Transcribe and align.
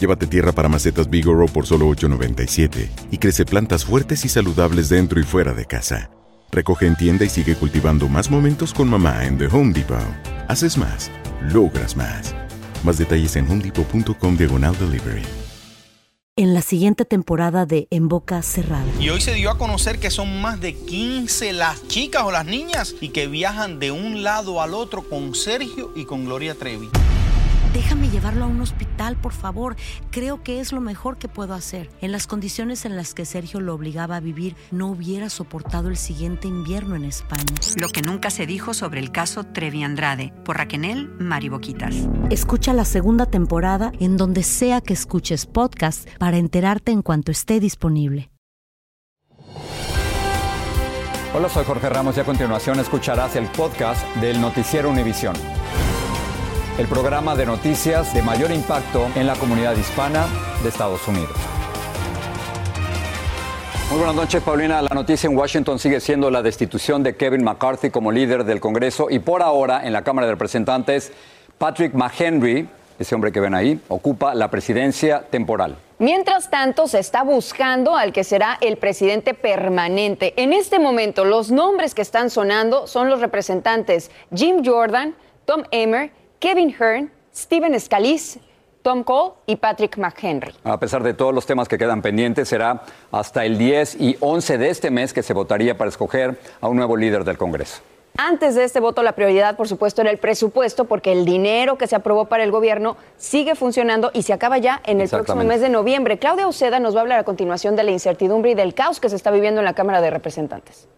Llévate 0.00 0.26
tierra 0.26 0.52
para 0.52 0.68
macetas 0.68 1.10
Bigoro 1.10 1.46
por 1.46 1.66
solo 1.66 1.88
$8.97 1.88 2.88
y 3.10 3.18
crece 3.18 3.44
plantas 3.44 3.84
fuertes 3.84 4.24
y 4.24 4.28
saludables 4.28 4.88
dentro 4.88 5.18
y 5.18 5.24
fuera 5.24 5.54
de 5.54 5.66
casa. 5.66 6.10
Recoge 6.52 6.86
en 6.86 6.96
tienda 6.96 7.24
y 7.24 7.28
sigue 7.28 7.56
cultivando 7.56 8.08
más 8.08 8.30
momentos 8.30 8.72
con 8.72 8.88
mamá 8.88 9.24
en 9.26 9.38
The 9.38 9.46
Home 9.46 9.72
Depot. 9.72 9.98
Haces 10.46 10.78
más, 10.78 11.10
logras 11.52 11.96
más. 11.96 12.34
Más 12.84 12.96
detalles 12.96 13.34
en 13.36 13.50
homedepot.com 13.50 14.36
diagonal 14.36 14.78
delivery. 14.78 15.22
En 16.36 16.54
la 16.54 16.62
siguiente 16.62 17.04
temporada 17.04 17.66
de 17.66 17.88
En 17.90 18.06
Boca 18.06 18.40
Cerrada. 18.42 18.86
Y 19.00 19.08
hoy 19.08 19.20
se 19.20 19.34
dio 19.34 19.50
a 19.50 19.58
conocer 19.58 19.98
que 19.98 20.12
son 20.12 20.40
más 20.40 20.60
de 20.60 20.76
15 20.76 21.52
las 21.52 21.88
chicas 21.88 22.22
o 22.22 22.30
las 22.30 22.46
niñas 22.46 22.94
y 23.00 23.08
que 23.08 23.26
viajan 23.26 23.80
de 23.80 23.90
un 23.90 24.22
lado 24.22 24.62
al 24.62 24.74
otro 24.74 25.02
con 25.08 25.34
Sergio 25.34 25.90
y 25.96 26.04
con 26.04 26.24
Gloria 26.24 26.54
Trevi. 26.54 26.88
Déjame 27.72 28.08
llevarlo 28.08 28.44
a 28.44 28.48
un 28.48 28.60
hospital, 28.60 29.16
por 29.16 29.32
favor. 29.32 29.76
Creo 30.10 30.42
que 30.42 30.60
es 30.60 30.72
lo 30.72 30.80
mejor 30.80 31.18
que 31.18 31.28
puedo 31.28 31.54
hacer. 31.54 31.90
En 32.00 32.12
las 32.12 32.26
condiciones 32.26 32.84
en 32.84 32.96
las 32.96 33.12
que 33.12 33.26
Sergio 33.26 33.60
lo 33.60 33.74
obligaba 33.74 34.16
a 34.16 34.20
vivir, 34.20 34.56
no 34.70 34.88
hubiera 34.88 35.28
soportado 35.28 35.88
el 35.88 35.96
siguiente 35.96 36.48
invierno 36.48 36.96
en 36.96 37.04
España. 37.04 37.44
Lo 37.76 37.88
que 37.88 38.02
nunca 38.02 38.30
se 38.30 38.46
dijo 38.46 38.72
sobre 38.72 39.00
el 39.00 39.12
caso 39.12 39.44
Trevi 39.44 39.82
Andrade, 39.82 40.32
por 40.44 40.56
Raquel 40.56 41.10
Mariboquitas. 41.18 41.94
Escucha 42.30 42.72
la 42.72 42.84
segunda 42.84 43.26
temporada 43.26 43.92
en 44.00 44.16
donde 44.16 44.42
sea 44.42 44.80
que 44.80 44.94
escuches 44.94 45.46
podcast 45.46 46.08
para 46.18 46.38
enterarte 46.38 46.92
en 46.92 47.02
cuanto 47.02 47.32
esté 47.32 47.60
disponible. 47.60 48.30
Hola, 51.34 51.48
soy 51.50 51.64
Jorge 51.64 51.88
Ramos 51.90 52.16
y 52.16 52.20
a 52.20 52.24
continuación 52.24 52.80
escucharás 52.80 53.36
el 53.36 53.46
podcast 53.48 54.02
del 54.16 54.40
Noticiero 54.40 54.88
Univisión. 54.88 55.34
El 56.78 56.86
programa 56.86 57.34
de 57.34 57.44
noticias 57.44 58.14
de 58.14 58.22
mayor 58.22 58.52
impacto 58.52 59.08
en 59.16 59.26
la 59.26 59.34
comunidad 59.34 59.76
hispana 59.76 60.28
de 60.62 60.68
Estados 60.68 61.08
Unidos. 61.08 61.34
Muy 63.90 63.98
buenas 63.98 64.14
noches, 64.14 64.40
Paulina. 64.44 64.80
La 64.82 64.94
noticia 64.94 65.28
en 65.28 65.36
Washington 65.36 65.80
sigue 65.80 65.98
siendo 65.98 66.30
la 66.30 66.40
destitución 66.40 67.02
de 67.02 67.16
Kevin 67.16 67.42
McCarthy 67.42 67.90
como 67.90 68.12
líder 68.12 68.44
del 68.44 68.60
Congreso 68.60 69.08
y 69.10 69.18
por 69.18 69.42
ahora 69.42 69.84
en 69.84 69.92
la 69.92 70.02
Cámara 70.04 70.28
de 70.28 70.34
Representantes, 70.34 71.10
Patrick 71.58 71.94
McHenry, 71.94 72.68
ese 72.96 73.12
hombre 73.16 73.32
que 73.32 73.40
ven 73.40 73.56
ahí, 73.56 73.80
ocupa 73.88 74.36
la 74.36 74.48
presidencia 74.48 75.22
temporal. 75.28 75.76
Mientras 75.98 76.48
tanto, 76.48 76.86
se 76.86 77.00
está 77.00 77.24
buscando 77.24 77.96
al 77.96 78.12
que 78.12 78.22
será 78.22 78.56
el 78.60 78.76
presidente 78.76 79.34
permanente. 79.34 80.32
En 80.36 80.52
este 80.52 80.78
momento, 80.78 81.24
los 81.24 81.50
nombres 81.50 81.96
que 81.96 82.02
están 82.02 82.30
sonando 82.30 82.86
son 82.86 83.10
los 83.10 83.20
representantes 83.20 84.12
Jim 84.32 84.62
Jordan, 84.64 85.16
Tom 85.44 85.64
Emmer, 85.72 86.12
Kevin 86.40 86.72
Hearn, 86.78 87.10
Steven 87.34 87.78
Scalise, 87.80 88.38
Tom 88.82 89.02
Cole 89.02 89.32
y 89.46 89.56
Patrick 89.56 89.98
McHenry. 89.98 90.54
A 90.62 90.78
pesar 90.78 91.02
de 91.02 91.12
todos 91.12 91.34
los 91.34 91.46
temas 91.46 91.66
que 91.66 91.78
quedan 91.78 92.00
pendientes, 92.00 92.48
será 92.48 92.82
hasta 93.10 93.44
el 93.44 93.58
10 93.58 94.00
y 94.00 94.16
11 94.20 94.56
de 94.56 94.70
este 94.70 94.90
mes 94.90 95.12
que 95.12 95.24
se 95.24 95.34
votaría 95.34 95.76
para 95.76 95.88
escoger 95.88 96.38
a 96.60 96.68
un 96.68 96.76
nuevo 96.76 96.96
líder 96.96 97.24
del 97.24 97.36
Congreso. 97.36 97.82
Antes 98.16 98.54
de 98.54 98.64
este 98.64 98.78
voto, 98.80 99.02
la 99.02 99.12
prioridad, 99.12 99.56
por 99.56 99.68
supuesto, 99.68 100.00
era 100.00 100.10
el 100.10 100.18
presupuesto, 100.18 100.86
porque 100.86 101.12
el 101.12 101.24
dinero 101.24 101.76
que 101.76 101.86
se 101.86 101.96
aprobó 101.96 102.26
para 102.26 102.44
el 102.44 102.50
gobierno 102.50 102.96
sigue 103.16 103.54
funcionando 103.54 104.10
y 104.14 104.22
se 104.22 104.32
acaba 104.32 104.58
ya 104.58 104.80
en 104.84 105.00
el 105.00 105.08
próximo 105.08 105.44
mes 105.44 105.60
de 105.60 105.68
noviembre. 105.68 106.18
Claudia 106.18 106.48
Uceda 106.48 106.80
nos 106.80 106.94
va 106.94 107.00
a 107.00 107.02
hablar 107.02 107.18
a 107.20 107.24
continuación 107.24 107.76
de 107.76 107.82
la 107.82 107.90
incertidumbre 107.90 108.52
y 108.52 108.54
del 108.54 108.74
caos 108.74 109.00
que 109.00 109.08
se 109.08 109.16
está 109.16 109.30
viviendo 109.30 109.60
en 109.60 109.64
la 109.64 109.74
Cámara 109.74 110.00
de 110.00 110.10
Representantes. 110.10 110.88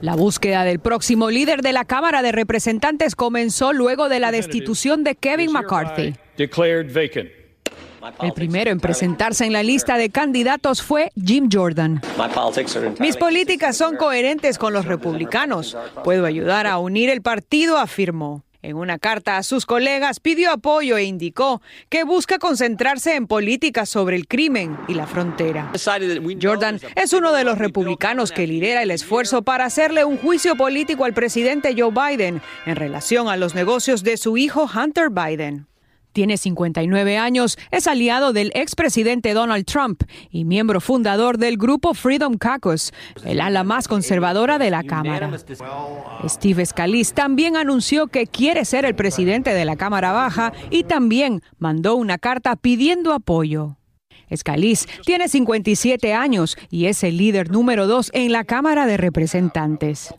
La 0.00 0.14
búsqueda 0.14 0.62
del 0.64 0.78
próximo 0.78 1.28
líder 1.28 1.60
de 1.60 1.72
la 1.72 1.84
Cámara 1.84 2.22
de 2.22 2.30
Representantes 2.30 3.16
comenzó 3.16 3.72
luego 3.72 4.08
de 4.08 4.20
la 4.20 4.30
destitución 4.30 5.02
de 5.02 5.16
Kevin 5.16 5.50
McCarthy. 5.52 6.14
El 8.20 8.32
primero 8.32 8.70
en 8.70 8.78
presentarse 8.78 9.44
en 9.44 9.52
la 9.52 9.64
lista 9.64 9.98
de 9.98 10.10
candidatos 10.10 10.82
fue 10.82 11.10
Jim 11.16 11.48
Jordan. 11.52 12.00
Mis 13.00 13.16
políticas 13.16 13.76
son 13.76 13.96
coherentes 13.96 14.56
con 14.56 14.72
los 14.72 14.84
republicanos. 14.84 15.76
Puedo 16.04 16.26
ayudar 16.26 16.68
a 16.68 16.78
unir 16.78 17.10
el 17.10 17.20
partido, 17.20 17.76
afirmó. 17.76 18.44
En 18.60 18.76
una 18.76 18.98
carta 18.98 19.36
a 19.36 19.44
sus 19.44 19.66
colegas 19.66 20.18
pidió 20.18 20.50
apoyo 20.50 20.96
e 20.96 21.04
indicó 21.04 21.62
que 21.88 22.02
busca 22.02 22.38
concentrarse 22.38 23.14
en 23.14 23.28
políticas 23.28 23.88
sobre 23.88 24.16
el 24.16 24.26
crimen 24.26 24.76
y 24.88 24.94
la 24.94 25.06
frontera. 25.06 25.70
Jordan 26.42 26.80
es 26.96 27.12
uno 27.12 27.32
de 27.32 27.44
los 27.44 27.58
republicanos 27.58 28.32
que 28.32 28.48
lidera 28.48 28.82
el 28.82 28.90
esfuerzo 28.90 29.42
para 29.42 29.64
hacerle 29.64 30.04
un 30.04 30.18
juicio 30.18 30.56
político 30.56 31.04
al 31.04 31.14
presidente 31.14 31.74
Joe 31.78 31.92
Biden 31.92 32.42
en 32.66 32.76
relación 32.76 33.28
a 33.28 33.36
los 33.36 33.54
negocios 33.54 34.02
de 34.02 34.16
su 34.16 34.36
hijo 34.36 34.68
Hunter 34.74 35.10
Biden. 35.10 35.68
Tiene 36.18 36.36
59 36.36 37.16
años, 37.16 37.56
es 37.70 37.86
aliado 37.86 38.32
del 38.32 38.50
expresidente 38.56 39.34
Donald 39.34 39.64
Trump 39.66 40.02
y 40.32 40.44
miembro 40.44 40.80
fundador 40.80 41.38
del 41.38 41.56
grupo 41.56 41.94
Freedom 41.94 42.34
Caucus, 42.34 42.90
el 43.24 43.40
ala 43.40 43.62
más 43.62 43.86
conservadora 43.86 44.58
de 44.58 44.68
la 44.72 44.82
Cámara. 44.82 45.30
Steve 46.26 46.66
Scalise 46.66 47.14
también 47.14 47.56
anunció 47.56 48.08
que 48.08 48.26
quiere 48.26 48.64
ser 48.64 48.84
el 48.84 48.96
presidente 48.96 49.54
de 49.54 49.64
la 49.64 49.76
Cámara 49.76 50.10
Baja 50.10 50.52
y 50.70 50.82
también 50.82 51.40
mandó 51.60 51.94
una 51.94 52.18
carta 52.18 52.56
pidiendo 52.56 53.12
apoyo. 53.12 53.77
Scalise 54.34 54.88
tiene 55.04 55.28
57 55.28 56.14
años 56.14 56.56
y 56.70 56.86
es 56.86 57.02
el 57.04 57.16
líder 57.16 57.50
número 57.50 57.86
dos 57.86 58.10
en 58.14 58.32
la 58.32 58.44
Cámara 58.44 58.86
de 58.86 58.96
Representantes. 58.96 60.14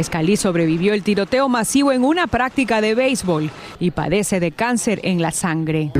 Scalise 0.00 0.42
sobrevivió 0.42 0.94
el 0.94 1.02
tiroteo 1.02 1.48
masivo 1.48 1.92
en 1.92 2.04
una 2.04 2.26
práctica 2.26 2.80
de 2.80 2.94
béisbol 2.94 3.50
y 3.80 3.90
padece 3.90 4.38
de 4.40 4.52
cáncer 4.52 5.00
en 5.02 5.20
la 5.20 5.32
sangre. 5.32 5.92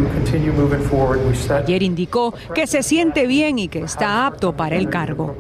Ayer 1.56 1.82
indicó 1.82 2.34
que 2.54 2.66
se 2.66 2.82
siente 2.82 3.26
bien 3.26 3.58
y 3.58 3.68
que 3.68 3.80
está 3.80 4.26
apto 4.26 4.56
para 4.56 4.76
el 4.76 4.88
cargo. 4.88 5.36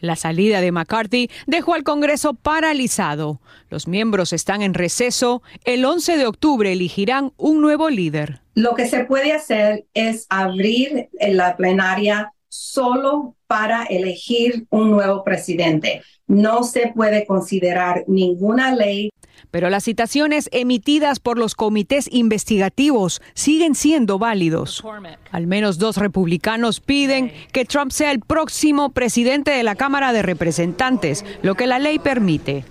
La 0.00 0.16
salida 0.16 0.60
de 0.60 0.72
McCarthy 0.72 1.30
dejó 1.46 1.74
al 1.74 1.84
Congreso 1.84 2.34
paralizado. 2.34 3.40
Los 3.68 3.86
miembros 3.86 4.32
están 4.32 4.62
en 4.62 4.74
receso. 4.74 5.42
El 5.64 5.84
11 5.84 6.16
de 6.16 6.26
octubre 6.26 6.72
elegirán 6.72 7.32
un 7.36 7.60
nuevo 7.60 7.90
líder. 7.90 8.40
Lo 8.54 8.74
que 8.74 8.86
se 8.86 9.04
puede 9.04 9.32
hacer 9.32 9.86
es 9.94 10.26
abrir 10.28 11.08
la 11.20 11.56
plenaria 11.56 12.32
solo 12.48 13.36
para 13.46 13.84
elegir 13.84 14.66
un 14.70 14.90
nuevo 14.90 15.22
presidente. 15.22 16.02
No 16.26 16.64
se 16.64 16.92
puede 16.94 17.26
considerar 17.26 18.04
ninguna 18.06 18.74
ley 18.74 19.10
pero 19.50 19.70
las 19.70 19.84
citaciones 19.84 20.48
emitidas 20.52 21.20
por 21.20 21.38
los 21.38 21.54
comités 21.54 22.08
investigativos 22.12 23.20
siguen 23.34 23.74
siendo 23.74 24.18
válidos. 24.18 24.84
Al 25.30 25.46
menos 25.46 25.78
dos 25.78 25.96
republicanos 25.96 26.80
piden 26.80 27.32
que 27.52 27.64
Trump 27.64 27.90
sea 27.90 28.10
el 28.12 28.20
próximo 28.20 28.90
presidente 28.90 29.50
de 29.50 29.62
la 29.62 29.74
Cámara 29.74 30.12
de 30.12 30.22
Representantes, 30.22 31.24
lo 31.42 31.54
que 31.54 31.66
la 31.66 31.78
ley 31.78 31.98
permite. 31.98 32.64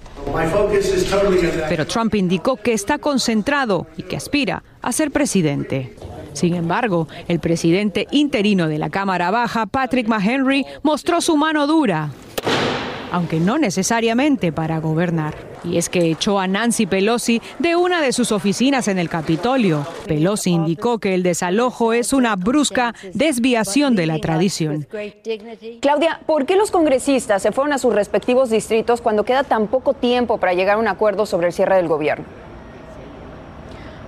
Pero 1.70 1.88
Trump 1.88 2.16
indicó 2.16 2.58
que 2.58 2.74
está 2.74 2.98
concentrado 2.98 3.88
y 3.98 4.04
que 4.04 4.18
aspira 4.18 4.64
a 4.82 4.92
ser 4.92 5.12
presidente. 5.12 5.96
Sin 6.34 6.54
embargo, 6.54 7.08
el 7.28 7.40
presidente 7.40 8.08
interino 8.12 8.68
de 8.68 8.78
la 8.78 8.90
Cámara 8.90 9.32
Baja, 9.32 9.66
Patrick 9.66 10.08
McHenry, 10.08 10.66
mostró 10.84 11.22
su 11.22 11.36
mano 11.36 11.68
dura. 11.68 12.12
Aunque 13.12 13.40
no 13.40 13.58
necesariamente 13.58 14.52
para 14.52 14.80
gobernar. 14.80 15.36
Y 15.64 15.78
es 15.78 15.90
que 15.90 16.10
echó 16.10 16.40
a 16.40 16.48
Nancy 16.48 16.86
Pelosi 16.86 17.42
de 17.60 17.76
una 17.76 18.02
de 18.02 18.14
sus 18.14 18.32
oficinas 18.32 18.88
en 18.88 18.98
el 18.98 19.10
Capitolio. 19.10 19.86
Pelosi 20.08 20.52
indicó 20.52 21.00
que 21.00 21.14
el 21.14 21.24
desalojo 21.24 21.94
es 21.94 22.14
una 22.14 22.36
brusca 22.36 22.96
desviación 23.14 23.96
de 23.96 24.06
la 24.06 24.20
tradición. 24.20 24.88
Claudia, 25.82 26.22
¿por 26.26 26.46
qué 26.46 26.56
los 26.56 26.72
congresistas 26.72 27.42
se 27.42 27.52
fueron 27.52 27.74
a 27.74 27.78
sus 27.78 27.94
respectivos 27.94 28.50
distritos 28.50 29.02
cuando 29.02 29.24
queda 29.24 29.44
tan 29.44 29.68
poco 29.68 29.94
tiempo 29.94 30.38
para 30.38 30.54
llegar 30.54 30.76
a 30.76 30.80
un 30.80 30.88
acuerdo 30.88 31.26
sobre 31.26 31.48
el 31.48 31.54
cierre 31.54 31.76
del 31.76 31.88
gobierno? 31.88 32.49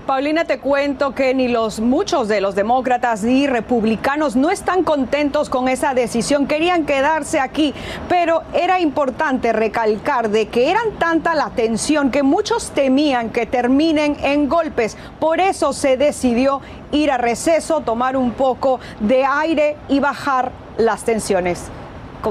Paulina, 0.05 0.45
te 0.45 0.59
cuento 0.59 1.13
que 1.13 1.33
ni 1.35 1.47
los 1.47 1.79
muchos 1.79 2.27
de 2.27 2.41
los 2.41 2.55
demócratas 2.55 3.23
ni 3.23 3.45
republicanos 3.45 4.35
no 4.35 4.49
están 4.49 4.83
contentos 4.83 5.49
con 5.49 5.67
esa 5.67 5.93
decisión. 5.93 6.47
Querían 6.47 6.85
quedarse 6.85 7.39
aquí, 7.39 7.73
pero 8.09 8.41
era 8.53 8.79
importante 8.79 9.53
recalcar 9.53 10.29
de 10.29 10.47
que 10.47 10.71
eran 10.71 10.93
tanta 10.97 11.35
la 11.35 11.51
tensión 11.51 12.09
que 12.09 12.23
muchos 12.23 12.71
temían 12.71 13.29
que 13.29 13.45
terminen 13.45 14.17
en 14.23 14.49
golpes. 14.49 14.97
Por 15.19 15.39
eso 15.39 15.71
se 15.71 15.97
decidió 15.97 16.61
ir 16.91 17.11
a 17.11 17.17
receso, 17.17 17.81
tomar 17.81 18.17
un 18.17 18.31
poco 18.31 18.79
de 18.99 19.23
aire 19.23 19.77
y 19.87 19.99
bajar 19.99 20.51
las 20.77 21.03
tensiones. 21.03 21.69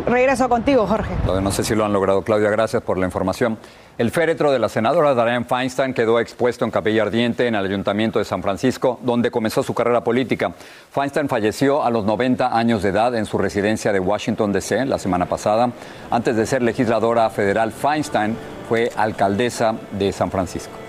Regreso 0.06 0.48
contigo, 0.48 0.86
Jorge. 0.86 1.10
No 1.40 1.50
sé 1.50 1.64
si 1.64 1.74
lo 1.74 1.84
han 1.84 1.92
logrado, 1.92 2.22
Claudia. 2.22 2.50
Gracias 2.50 2.82
por 2.82 2.98
la 2.98 3.06
información. 3.06 3.58
El 3.98 4.10
féretro 4.10 4.50
de 4.50 4.58
la 4.58 4.70
senadora 4.70 5.14
Dianne 5.14 5.44
Feinstein 5.44 5.92
quedó 5.92 6.20
expuesto 6.20 6.64
en 6.64 6.70
Capilla 6.70 7.02
Ardiente 7.02 7.46
en 7.46 7.54
el 7.54 7.66
Ayuntamiento 7.66 8.18
de 8.18 8.24
San 8.24 8.42
Francisco, 8.42 8.98
donde 9.02 9.30
comenzó 9.30 9.62
su 9.62 9.74
carrera 9.74 10.02
política. 10.02 10.52
Feinstein 10.90 11.28
falleció 11.28 11.84
a 11.84 11.90
los 11.90 12.06
90 12.06 12.56
años 12.56 12.82
de 12.82 12.88
edad 12.88 13.14
en 13.14 13.26
su 13.26 13.36
residencia 13.36 13.92
de 13.92 14.00
Washington, 14.00 14.52
D.C. 14.52 14.86
la 14.86 14.98
semana 14.98 15.26
pasada. 15.26 15.70
Antes 16.10 16.34
de 16.36 16.46
ser 16.46 16.62
legisladora 16.62 17.28
federal, 17.28 17.72
Feinstein 17.72 18.36
fue 18.68 18.90
alcaldesa 18.96 19.74
de 19.92 20.12
San 20.12 20.30
Francisco. 20.30 20.79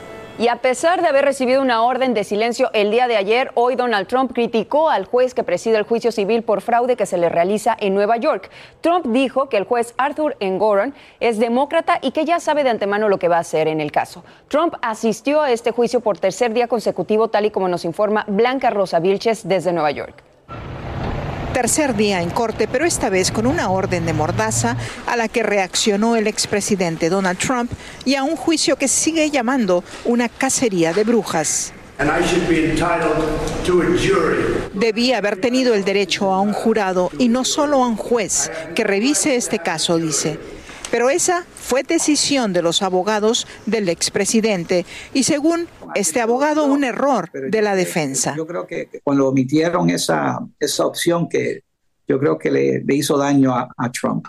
Y 0.41 0.47
a 0.47 0.55
pesar 0.55 1.03
de 1.03 1.07
haber 1.07 1.23
recibido 1.23 1.61
una 1.61 1.83
orden 1.83 2.15
de 2.15 2.23
silencio 2.23 2.71
el 2.73 2.89
día 2.89 3.07
de 3.07 3.15
ayer, 3.15 3.51
hoy 3.53 3.75
Donald 3.75 4.07
Trump 4.07 4.33
criticó 4.33 4.89
al 4.89 5.05
juez 5.05 5.35
que 5.35 5.43
preside 5.43 5.77
el 5.77 5.83
juicio 5.83 6.11
civil 6.11 6.41
por 6.41 6.61
fraude 6.61 6.95
que 6.95 7.05
se 7.05 7.19
le 7.19 7.29
realiza 7.29 7.77
en 7.79 7.93
Nueva 7.93 8.17
York. 8.17 8.49
Trump 8.81 9.05
dijo 9.05 9.49
que 9.49 9.57
el 9.57 9.65
juez 9.65 9.93
Arthur 9.97 10.35
Engoron 10.39 10.95
es 11.19 11.37
demócrata 11.37 11.99
y 12.01 12.09
que 12.09 12.25
ya 12.25 12.39
sabe 12.39 12.63
de 12.63 12.71
antemano 12.71 13.07
lo 13.07 13.19
que 13.19 13.27
va 13.27 13.37
a 13.37 13.41
hacer 13.41 13.67
en 13.67 13.79
el 13.79 13.91
caso. 13.91 14.23
Trump 14.47 14.73
asistió 14.81 15.43
a 15.43 15.51
este 15.51 15.69
juicio 15.69 15.99
por 15.99 16.17
tercer 16.17 16.53
día 16.53 16.67
consecutivo, 16.67 17.27
tal 17.27 17.45
y 17.45 17.51
como 17.51 17.67
nos 17.67 17.85
informa 17.85 18.25
Blanca 18.27 18.71
Rosa 18.71 18.99
Vilches 18.99 19.47
desde 19.47 19.71
Nueva 19.73 19.91
York. 19.91 20.30
Tercer 21.53 21.97
día 21.97 22.21
en 22.21 22.29
corte, 22.29 22.69
pero 22.71 22.85
esta 22.85 23.09
vez 23.09 23.29
con 23.29 23.45
una 23.45 23.69
orden 23.69 24.05
de 24.05 24.13
mordaza 24.13 24.77
a 25.05 25.17
la 25.17 25.27
que 25.27 25.43
reaccionó 25.43 26.15
el 26.15 26.27
expresidente 26.27 27.09
Donald 27.09 27.37
Trump 27.37 27.69
y 28.05 28.15
a 28.15 28.23
un 28.23 28.37
juicio 28.37 28.77
que 28.77 28.87
sigue 28.87 29.29
llamando 29.29 29.83
una 30.05 30.29
cacería 30.29 30.93
de 30.93 31.03
brujas. 31.03 31.73
Debía 34.73 35.17
haber 35.17 35.41
tenido 35.41 35.73
el 35.73 35.83
derecho 35.83 36.31
a 36.31 36.39
un 36.39 36.53
jurado 36.53 37.11
y 37.19 37.27
no 37.27 37.43
solo 37.43 37.83
a 37.83 37.87
un 37.87 37.97
juez 37.97 38.49
que 38.73 38.85
revise 38.85 39.35
este 39.35 39.59
caso, 39.59 39.97
dice. 39.97 40.39
Pero 40.91 41.09
esa 41.09 41.45
fue 41.55 41.83
decisión 41.83 42.51
de 42.51 42.61
los 42.61 42.81
abogados 42.81 43.47
del 43.65 43.87
expresidente 43.87 44.85
y 45.13 45.23
según 45.23 45.67
este 45.95 46.19
abogado 46.19 46.65
un 46.65 46.83
error 46.83 47.31
de 47.31 47.61
la 47.61 47.75
defensa. 47.75 48.35
Yo 48.35 48.45
creo 48.45 48.67
que 48.67 48.89
cuando 49.03 49.29
omitieron 49.29 49.89
esa, 49.89 50.39
esa 50.59 50.85
opción 50.85 51.29
que 51.29 51.63
yo 52.07 52.19
creo 52.19 52.37
que 52.37 52.51
le, 52.51 52.83
hizo 52.89 53.17
daño 53.17 53.55
a, 53.55 53.91
Trump 53.91 54.27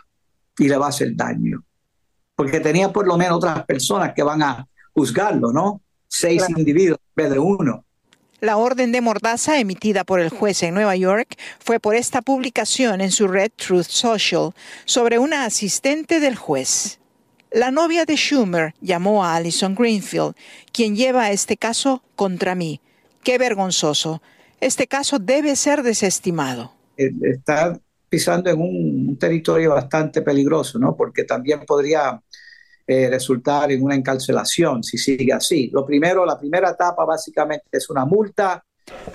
y 0.56 0.68
le 0.68 0.76
va 0.76 0.86
a 0.86 0.90
hacer 0.90 1.16
daño. 1.16 1.64
Porque 2.36 2.60
tenía 2.60 2.92
por 2.92 3.06
lo 3.08 3.18
menos 3.18 3.38
otras 3.38 3.64
personas 3.64 4.12
que 4.14 4.22
van 4.22 4.42
a 4.42 4.66
juzgarlo, 4.92 5.52
¿no? 5.52 5.82
Seis 6.06 6.44
individuos 6.48 6.98
en 7.00 7.24
vez 7.24 7.32
de 7.32 7.38
uno. 7.40 7.84
La 8.42 8.56
orden 8.56 8.90
de 8.90 9.00
mordaza 9.00 9.60
emitida 9.60 10.02
por 10.02 10.18
el 10.18 10.28
juez 10.28 10.64
en 10.64 10.74
Nueva 10.74 10.96
York 10.96 11.36
fue 11.60 11.78
por 11.78 11.94
esta 11.94 12.22
publicación 12.22 13.00
en 13.00 13.12
su 13.12 13.28
red 13.28 13.52
Truth 13.54 13.84
Social 13.84 14.50
sobre 14.84 15.20
una 15.20 15.44
asistente 15.44 16.18
del 16.18 16.34
juez. 16.34 16.98
La 17.52 17.70
novia 17.70 18.04
de 18.04 18.16
Schumer 18.16 18.74
llamó 18.80 19.24
a 19.24 19.36
Alison 19.36 19.76
Greenfield, 19.76 20.34
quien 20.72 20.96
lleva 20.96 21.30
este 21.30 21.56
caso 21.56 22.02
contra 22.16 22.56
mí. 22.56 22.80
Qué 23.22 23.38
vergonzoso. 23.38 24.20
Este 24.60 24.88
caso 24.88 25.20
debe 25.20 25.54
ser 25.54 25.84
desestimado. 25.84 26.72
Eh, 26.96 27.12
está 27.22 27.78
pisando 28.08 28.50
en 28.50 28.60
un 28.60 29.16
territorio 29.20 29.70
bastante 29.70 30.20
peligroso, 30.20 30.80
¿no? 30.80 30.96
Porque 30.96 31.22
también 31.22 31.64
podría 31.64 32.20
eh, 32.86 33.08
resultar 33.10 33.70
en 33.70 33.82
una 33.82 33.94
encarcelación 33.94 34.82
si 34.82 34.98
sigue 34.98 35.32
así. 35.32 35.70
Lo 35.72 35.86
primero, 35.86 36.26
la 36.26 36.38
primera 36.38 36.70
etapa 36.70 37.04
básicamente 37.04 37.66
es 37.72 37.88
una 37.90 38.04
multa. 38.04 38.64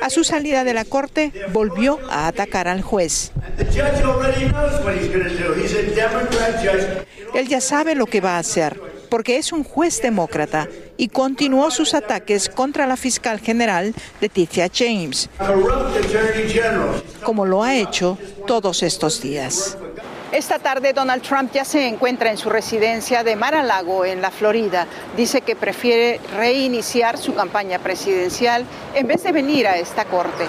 A 0.02 0.10
su 0.10 0.24
salida 0.24 0.64
de 0.64 0.74
la 0.74 0.86
corte, 0.86 1.34
volvió 1.52 2.00
a 2.10 2.28
atacar 2.28 2.68
al 2.68 2.82
juez. 2.82 3.32
Él 7.34 7.48
ya 7.48 7.62
sabe 7.62 7.96
lo 7.96 8.06
que 8.06 8.22
va 8.22 8.38
a 8.38 8.40
hacer, 8.40 8.80
porque 9.10 9.38
es 9.38 9.52
un 9.52 9.64
juez 9.64 10.02
demócrata, 10.02 10.70
y 10.96 11.10
continuó 11.10 11.70
sus 11.72 11.94
ataques 11.94 12.48
contra 12.50 12.88
la 12.88 12.96
fiscal 12.96 13.40
general 13.40 13.94
Leticia 14.22 14.70
James, 14.74 15.30
como 17.24 17.46
lo 17.46 17.64
ha 17.64 17.76
hecho 17.76 18.18
todos 18.46 18.84
estos 18.84 19.22
días. 19.22 19.78
Esta 20.32 20.60
tarde 20.60 20.92
Donald 20.92 21.22
Trump 21.22 21.54
ya 21.54 21.64
se 21.64 21.88
encuentra 21.88 22.30
en 22.30 22.38
su 22.38 22.50
residencia 22.50 23.24
de 23.24 23.38
Mar-a-Lago, 23.38 24.04
en 24.04 24.22
la 24.22 24.30
Florida. 24.30 24.86
Dice 25.16 25.40
que 25.40 25.56
prefiere 25.56 26.20
reiniciar 26.36 27.18
su 27.18 27.34
campaña 27.34 27.80
presidencial 27.80 28.66
en 28.94 29.08
vez 29.08 29.24
de 29.24 29.32
venir 29.32 29.68
a 29.68 29.78
esta 29.78 30.04
corte. 30.04 30.46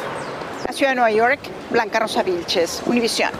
La 0.66 0.72
ciudad 0.72 0.90
de 0.90 0.96
Nueva 0.96 1.12
York, 1.12 1.38
Blanca 1.70 2.00
Rosa 2.00 2.24
Vilches, 2.24 2.82
Univisión. 2.86 3.30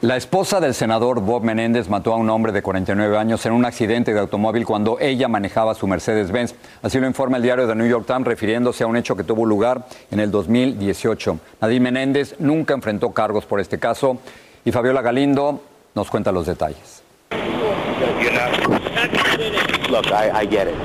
La 0.00 0.16
esposa 0.16 0.58
del 0.58 0.74
senador 0.74 1.20
Bob 1.20 1.44
Menéndez 1.44 1.88
mató 1.88 2.12
a 2.12 2.16
un 2.16 2.28
hombre 2.28 2.50
de 2.50 2.60
49 2.60 3.16
años 3.16 3.46
en 3.46 3.52
un 3.52 3.64
accidente 3.64 4.12
de 4.12 4.18
automóvil 4.18 4.66
cuando 4.66 4.98
ella 4.98 5.28
manejaba 5.28 5.74
su 5.74 5.86
Mercedes-Benz. 5.86 6.56
Así 6.82 6.98
lo 6.98 7.06
informa 7.06 7.36
el 7.36 7.44
diario 7.44 7.68
The 7.68 7.76
New 7.76 7.86
York 7.86 8.04
Times 8.04 8.26
refiriéndose 8.26 8.82
a 8.82 8.88
un 8.88 8.96
hecho 8.96 9.16
que 9.16 9.22
tuvo 9.22 9.46
lugar 9.46 9.86
en 10.10 10.18
el 10.18 10.32
2018. 10.32 11.38
Nadine 11.60 11.80
Menéndez 11.80 12.34
nunca 12.40 12.74
enfrentó 12.74 13.12
cargos 13.12 13.44
por 13.44 13.60
este 13.60 13.78
caso 13.78 14.18
y 14.64 14.72
Fabiola 14.72 15.02
Galindo 15.02 15.62
nos 15.94 16.10
cuenta 16.10 16.32
los 16.32 16.46
detalles. 16.46 17.02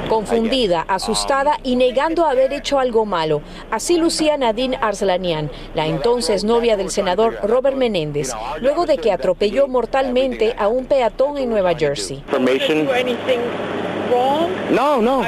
Confundida, 0.10 0.86
asustada 0.88 1.58
y 1.64 1.76
negando 1.76 2.26
haber 2.26 2.54
hecho 2.54 2.80
algo 2.80 3.06
malo. 3.06 3.42
Así 3.70 3.98
lucía 3.98 4.38
Nadine 4.38 4.78
Arslanian, 4.82 5.52
la 5.76 5.88
entonces 5.88 6.44
novia 6.44 6.78
del 6.78 6.90
senador 6.90 7.38
Robert 7.44 7.76
Menéndez, 7.76 8.34
luego 8.62 8.86
de 8.86 8.98
que 8.98 9.12
atropelló 9.12 9.68
mortalmente 9.68 10.56
a 10.57 10.68
un 10.68 10.86
peatón 10.86 11.38
en 11.38 11.50
Nueva 11.50 11.76
Jersey. 11.76 12.24
No, 14.72 15.02
no. 15.02 15.22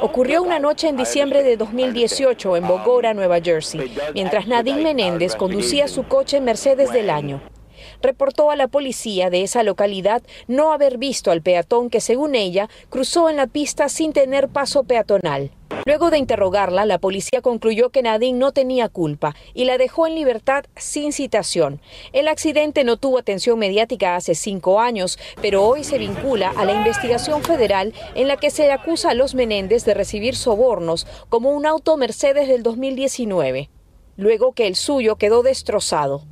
Ocurrió 0.00 0.42
una 0.42 0.58
noche 0.58 0.88
en 0.88 0.96
diciembre 0.96 1.42
de 1.42 1.56
2018 1.56 2.56
en 2.56 2.66
Bogotá, 2.66 3.14
Nueva 3.14 3.40
Jersey, 3.40 3.94
mientras 4.14 4.46
Nadine 4.46 4.82
Menéndez 4.82 5.36
conducía 5.36 5.86
su 5.86 6.04
coche 6.04 6.40
Mercedes 6.40 6.92
del 6.92 7.10
año 7.10 7.51
reportó 8.00 8.50
a 8.50 8.56
la 8.56 8.68
policía 8.68 9.30
de 9.30 9.42
esa 9.42 9.62
localidad 9.62 10.22
no 10.48 10.72
haber 10.72 10.98
visto 10.98 11.30
al 11.30 11.42
peatón 11.42 11.90
que, 11.90 12.00
según 12.00 12.34
ella, 12.34 12.68
cruzó 12.90 13.30
en 13.30 13.36
la 13.36 13.46
pista 13.46 13.88
sin 13.88 14.12
tener 14.12 14.48
paso 14.48 14.84
peatonal. 14.84 15.50
Luego 15.84 16.10
de 16.10 16.18
interrogarla, 16.18 16.86
la 16.86 16.98
policía 16.98 17.40
concluyó 17.42 17.90
que 17.90 18.02
Nadine 18.02 18.38
no 18.38 18.52
tenía 18.52 18.88
culpa 18.88 19.34
y 19.52 19.64
la 19.64 19.78
dejó 19.78 20.06
en 20.06 20.14
libertad 20.14 20.64
sin 20.76 21.12
citación. 21.12 21.80
El 22.12 22.28
accidente 22.28 22.84
no 22.84 22.98
tuvo 22.98 23.18
atención 23.18 23.58
mediática 23.58 24.14
hace 24.14 24.36
cinco 24.36 24.80
años, 24.80 25.18
pero 25.40 25.64
hoy 25.64 25.82
se 25.82 25.98
vincula 25.98 26.52
a 26.56 26.64
la 26.64 26.74
investigación 26.74 27.42
federal 27.42 27.94
en 28.14 28.28
la 28.28 28.36
que 28.36 28.50
se 28.50 28.70
acusa 28.70 29.10
a 29.10 29.14
los 29.14 29.34
Menéndez 29.34 29.84
de 29.84 29.94
recibir 29.94 30.36
sobornos 30.36 31.06
como 31.28 31.50
un 31.50 31.66
auto 31.66 31.96
Mercedes 31.96 32.46
del 32.46 32.62
2019, 32.62 33.68
luego 34.16 34.52
que 34.52 34.68
el 34.68 34.76
suyo 34.76 35.16
quedó 35.16 35.42
destrozado. 35.42 36.22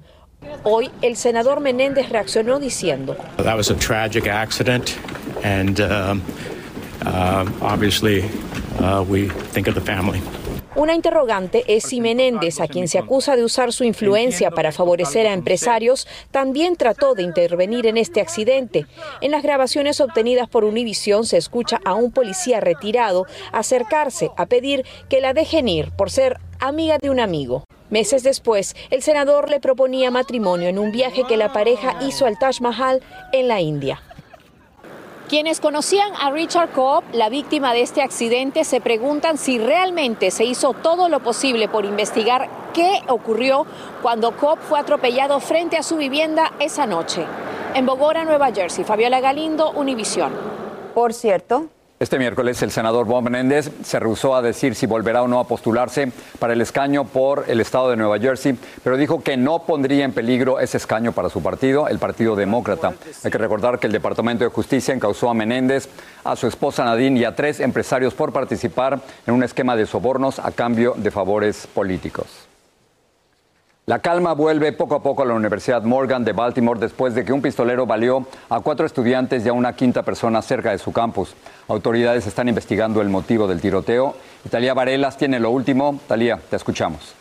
Hoy 0.62 0.90
el 1.02 1.16
senador 1.16 1.60
Menéndez 1.60 2.10
reaccionó 2.10 2.58
diciendo, 2.58 3.16
That 3.36 3.56
was 3.56 3.70
a 3.70 3.76
tragic 3.76 4.26
accident 4.26 4.90
and 5.42 5.80
uh, 5.80 6.16
uh, 7.06 7.44
obviously 7.62 8.24
uh, 8.80 9.02
we 9.08 9.28
think 9.52 9.68
of 9.68 9.74
the 9.74 9.80
family. 9.80 10.20
Una 10.76 10.94
interrogante 10.94 11.64
es 11.66 11.84
si 11.84 12.00
Menéndez, 12.00 12.60
a 12.60 12.68
quien 12.68 12.86
se 12.86 12.98
acusa 12.98 13.34
de 13.34 13.42
usar 13.42 13.72
su 13.72 13.82
influencia 13.82 14.52
para 14.52 14.70
favorecer 14.70 15.26
a 15.26 15.32
empresarios, 15.32 16.06
también 16.30 16.76
trató 16.76 17.14
de 17.14 17.24
intervenir 17.24 17.86
en 17.86 17.96
este 17.96 18.20
accidente. 18.20 18.86
En 19.20 19.32
las 19.32 19.42
grabaciones 19.42 20.00
obtenidas 20.00 20.48
por 20.48 20.64
Univision 20.64 21.26
se 21.26 21.38
escucha 21.38 21.80
a 21.84 21.94
un 21.94 22.12
policía 22.12 22.60
retirado 22.60 23.26
acercarse 23.52 24.30
a 24.36 24.46
pedir 24.46 24.86
que 25.08 25.20
la 25.20 25.34
dejen 25.34 25.68
ir 25.68 25.90
por 25.90 26.10
ser 26.10 26.38
amiga 26.60 26.98
de 26.98 27.10
un 27.10 27.18
amigo. 27.18 27.64
Meses 27.90 28.22
después, 28.22 28.76
el 28.90 29.02
senador 29.02 29.50
le 29.50 29.60
proponía 29.60 30.10
matrimonio 30.10 30.68
en 30.68 30.78
un 30.78 30.92
viaje 30.92 31.24
que 31.24 31.36
la 31.36 31.52
pareja 31.52 31.96
hizo 32.02 32.24
al 32.24 32.38
Taj 32.38 32.60
Mahal 32.60 33.02
en 33.32 33.48
la 33.48 33.60
India. 33.60 34.00
Quienes 35.28 35.60
conocían 35.60 36.12
a 36.20 36.30
Richard 36.30 36.70
Cobb, 36.70 37.04
la 37.12 37.28
víctima 37.28 37.72
de 37.72 37.82
este 37.82 38.02
accidente, 38.02 38.64
se 38.64 38.80
preguntan 38.80 39.38
si 39.38 39.58
realmente 39.58 40.30
se 40.30 40.44
hizo 40.44 40.72
todo 40.72 41.08
lo 41.08 41.20
posible 41.20 41.68
por 41.68 41.84
investigar 41.84 42.48
qué 42.74 43.00
ocurrió 43.08 43.66
cuando 44.02 44.36
Cobb 44.36 44.58
fue 44.58 44.80
atropellado 44.80 45.38
frente 45.38 45.76
a 45.76 45.82
su 45.82 45.96
vivienda 45.96 46.52
esa 46.58 46.86
noche. 46.86 47.26
En 47.74 47.86
Bogotá, 47.86 48.24
Nueva 48.24 48.52
Jersey, 48.52 48.84
Fabiola 48.84 49.20
Galindo, 49.20 49.70
Univisión. 49.70 50.32
Por 50.94 51.14
cierto, 51.14 51.68
este 52.00 52.18
miércoles 52.18 52.62
el 52.62 52.70
senador 52.70 53.04
Bob 53.04 53.24
Menéndez 53.24 53.70
se 53.84 54.00
rehusó 54.00 54.34
a 54.34 54.40
decir 54.40 54.74
si 54.74 54.86
volverá 54.86 55.22
o 55.22 55.28
no 55.28 55.38
a 55.38 55.46
postularse 55.46 56.10
para 56.38 56.54
el 56.54 56.62
escaño 56.62 57.04
por 57.04 57.44
el 57.46 57.60
estado 57.60 57.90
de 57.90 57.96
Nueva 57.98 58.18
Jersey, 58.18 58.56
pero 58.82 58.96
dijo 58.96 59.22
que 59.22 59.36
no 59.36 59.64
pondría 59.64 60.06
en 60.06 60.12
peligro 60.12 60.60
ese 60.60 60.78
escaño 60.78 61.12
para 61.12 61.28
su 61.28 61.42
partido, 61.42 61.88
el 61.88 61.98
Partido 61.98 62.36
Demócrata. 62.36 62.94
Hay 63.22 63.30
que 63.30 63.36
recordar 63.36 63.78
que 63.78 63.86
el 63.86 63.92
Departamento 63.92 64.44
de 64.44 64.50
Justicia 64.50 64.94
encausó 64.94 65.28
a 65.28 65.34
Menéndez, 65.34 65.90
a 66.24 66.36
su 66.36 66.46
esposa 66.46 66.86
Nadine 66.86 67.20
y 67.20 67.24
a 67.26 67.36
tres 67.36 67.60
empresarios 67.60 68.14
por 68.14 68.32
participar 68.32 68.98
en 69.26 69.34
un 69.34 69.42
esquema 69.42 69.76
de 69.76 69.84
sobornos 69.84 70.38
a 70.38 70.52
cambio 70.52 70.94
de 70.96 71.10
favores 71.10 71.66
políticos. 71.66 72.49
La 73.90 73.98
calma 73.98 74.34
vuelve 74.34 74.70
poco 74.70 74.94
a 74.94 75.02
poco 75.02 75.24
a 75.24 75.26
la 75.26 75.34
Universidad 75.34 75.82
Morgan 75.82 76.24
de 76.24 76.30
Baltimore 76.30 76.78
después 76.78 77.12
de 77.16 77.24
que 77.24 77.32
un 77.32 77.42
pistolero 77.42 77.86
valió 77.86 78.24
a 78.48 78.60
cuatro 78.60 78.86
estudiantes 78.86 79.44
y 79.44 79.48
a 79.48 79.52
una 79.52 79.72
quinta 79.72 80.04
persona 80.04 80.42
cerca 80.42 80.70
de 80.70 80.78
su 80.78 80.92
campus. 80.92 81.34
Autoridades 81.66 82.24
están 82.24 82.48
investigando 82.48 83.02
el 83.02 83.08
motivo 83.08 83.48
del 83.48 83.60
tiroteo. 83.60 84.14
Talía 84.48 84.74
Varelas 84.74 85.16
tiene 85.16 85.40
lo 85.40 85.50
último. 85.50 85.98
Talía, 86.06 86.38
te 86.48 86.54
escuchamos. 86.54 87.19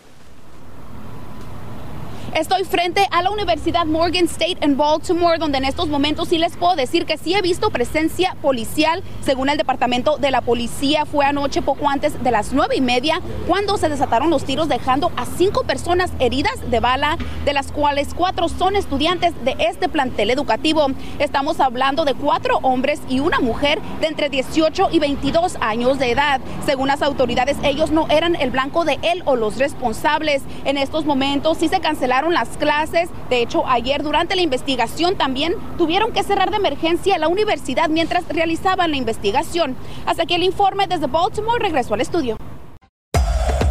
Estoy 2.36 2.64
frente 2.64 3.08
a 3.12 3.24
la 3.24 3.32
Universidad 3.32 3.86
Morgan 3.86 4.26
State 4.26 4.58
en 4.62 4.78
Baltimore, 4.78 5.40
donde 5.40 5.58
en 5.58 5.66
estos 5.66 5.88
momentos 5.88 6.30
sí 6.30 6.38
les 6.38 6.56
puedo 6.56 6.76
decir 6.76 7.06
que 7.06 7.18
sí 7.18 7.34
he 7.34 7.42
visto 7.42 7.72
presencia 7.72 8.36
policial. 8.42 9.04
Según 9.22 9.50
el 9.50 9.58
departamento 9.58 10.18
de 10.18 10.30
la 10.30 10.42
policía, 10.42 11.06
fue 11.06 11.26
anoche 11.26 11.64
poco 11.64 11.90
antes 11.90 12.22
de 12.24 12.32
las 12.32 12.54
nueve 12.54 12.76
y 12.76 12.82
media 12.82 13.20
cuando 13.48 13.78
se 13.78 13.90
desataron 13.90 14.30
los 14.30 14.46
tiros, 14.46 14.70
dejando 14.70 15.12
a 15.18 15.26
cinco 15.26 15.64
personas 15.64 16.12
heridas 16.20 16.54
de 16.70 16.80
bala, 16.80 17.18
de 17.46 17.54
las 17.54 17.72
cuales 17.72 18.14
cuatro 18.14 18.48
son 18.48 18.76
estudiantes 18.76 19.34
de 19.44 19.56
este 19.58 19.90
plantel 19.90 20.30
educativo. 20.30 20.88
Estamos 21.18 21.60
hablando 21.60 22.06
de 22.06 22.14
cuatro 22.14 22.60
hombres 22.62 23.02
y 23.10 23.22
una 23.22 23.40
mujer 23.40 23.82
de 24.02 24.08
entre 24.08 24.30
18 24.30 24.90
y 24.92 25.00
22 25.00 25.58
años 25.62 25.98
de 25.98 26.12
edad. 26.12 26.42
Según 26.66 26.90
las 26.90 27.02
autoridades, 27.02 27.58
ellos 27.64 27.90
no 27.92 28.08
eran 28.10 28.36
el 28.36 28.52
blanco 28.52 28.86
de 28.86 29.00
él 29.02 29.24
o 29.26 29.36
los 29.36 29.58
responsables. 29.58 30.44
En 30.66 30.78
estos 30.78 31.06
momentos 31.06 31.58
sí 31.58 31.68
se 31.68 31.80
cancelaron 31.80 32.19
las 32.28 32.50
clases. 32.58 33.10
De 33.30 33.42
hecho, 33.42 33.66
ayer 33.68 34.04
durante 34.04 34.36
la 34.36 34.42
investigación 34.42 35.16
también 35.16 35.54
tuvieron 35.78 36.12
que 36.12 36.24
cerrar 36.24 36.52
de 36.52 36.58
emergencia 36.58 37.18
la 37.18 37.28
universidad 37.28 37.90
mientras 37.90 38.28
realizaban 38.28 38.92
la 38.92 38.98
investigación. 38.98 39.76
Hasta 40.06 40.26
que 40.26 40.36
el 40.36 40.44
informe 40.44 40.88
desde 40.88 41.08
Baltimore 41.08 41.60
regresó 41.60 41.94
al 41.94 42.02
estudio. 42.02 42.38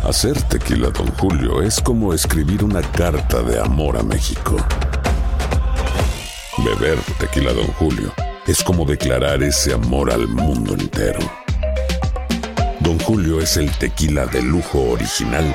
Hacer 0.04 0.40
tequila, 0.42 0.88
don 0.88 1.08
Julio, 1.18 1.60
es 1.60 1.80
como 1.80 2.14
escribir 2.14 2.64
una 2.64 2.80
carta 2.80 3.42
de 3.42 3.60
amor 3.60 3.98
a 3.98 4.02
México. 4.02 4.56
Beber 6.64 6.98
tequila, 7.18 7.52
don 7.52 7.66
Julio, 7.74 8.12
es 8.46 8.62
como 8.62 8.84
declarar 8.84 9.42
ese 9.42 9.74
amor 9.74 10.10
al 10.10 10.26
mundo 10.26 10.72
entero. 10.72 11.20
Don 12.80 12.98
Julio 13.00 13.40
es 13.40 13.58
el 13.58 13.70
tequila 13.72 14.24
de 14.26 14.40
lujo 14.40 14.80
original 14.80 15.54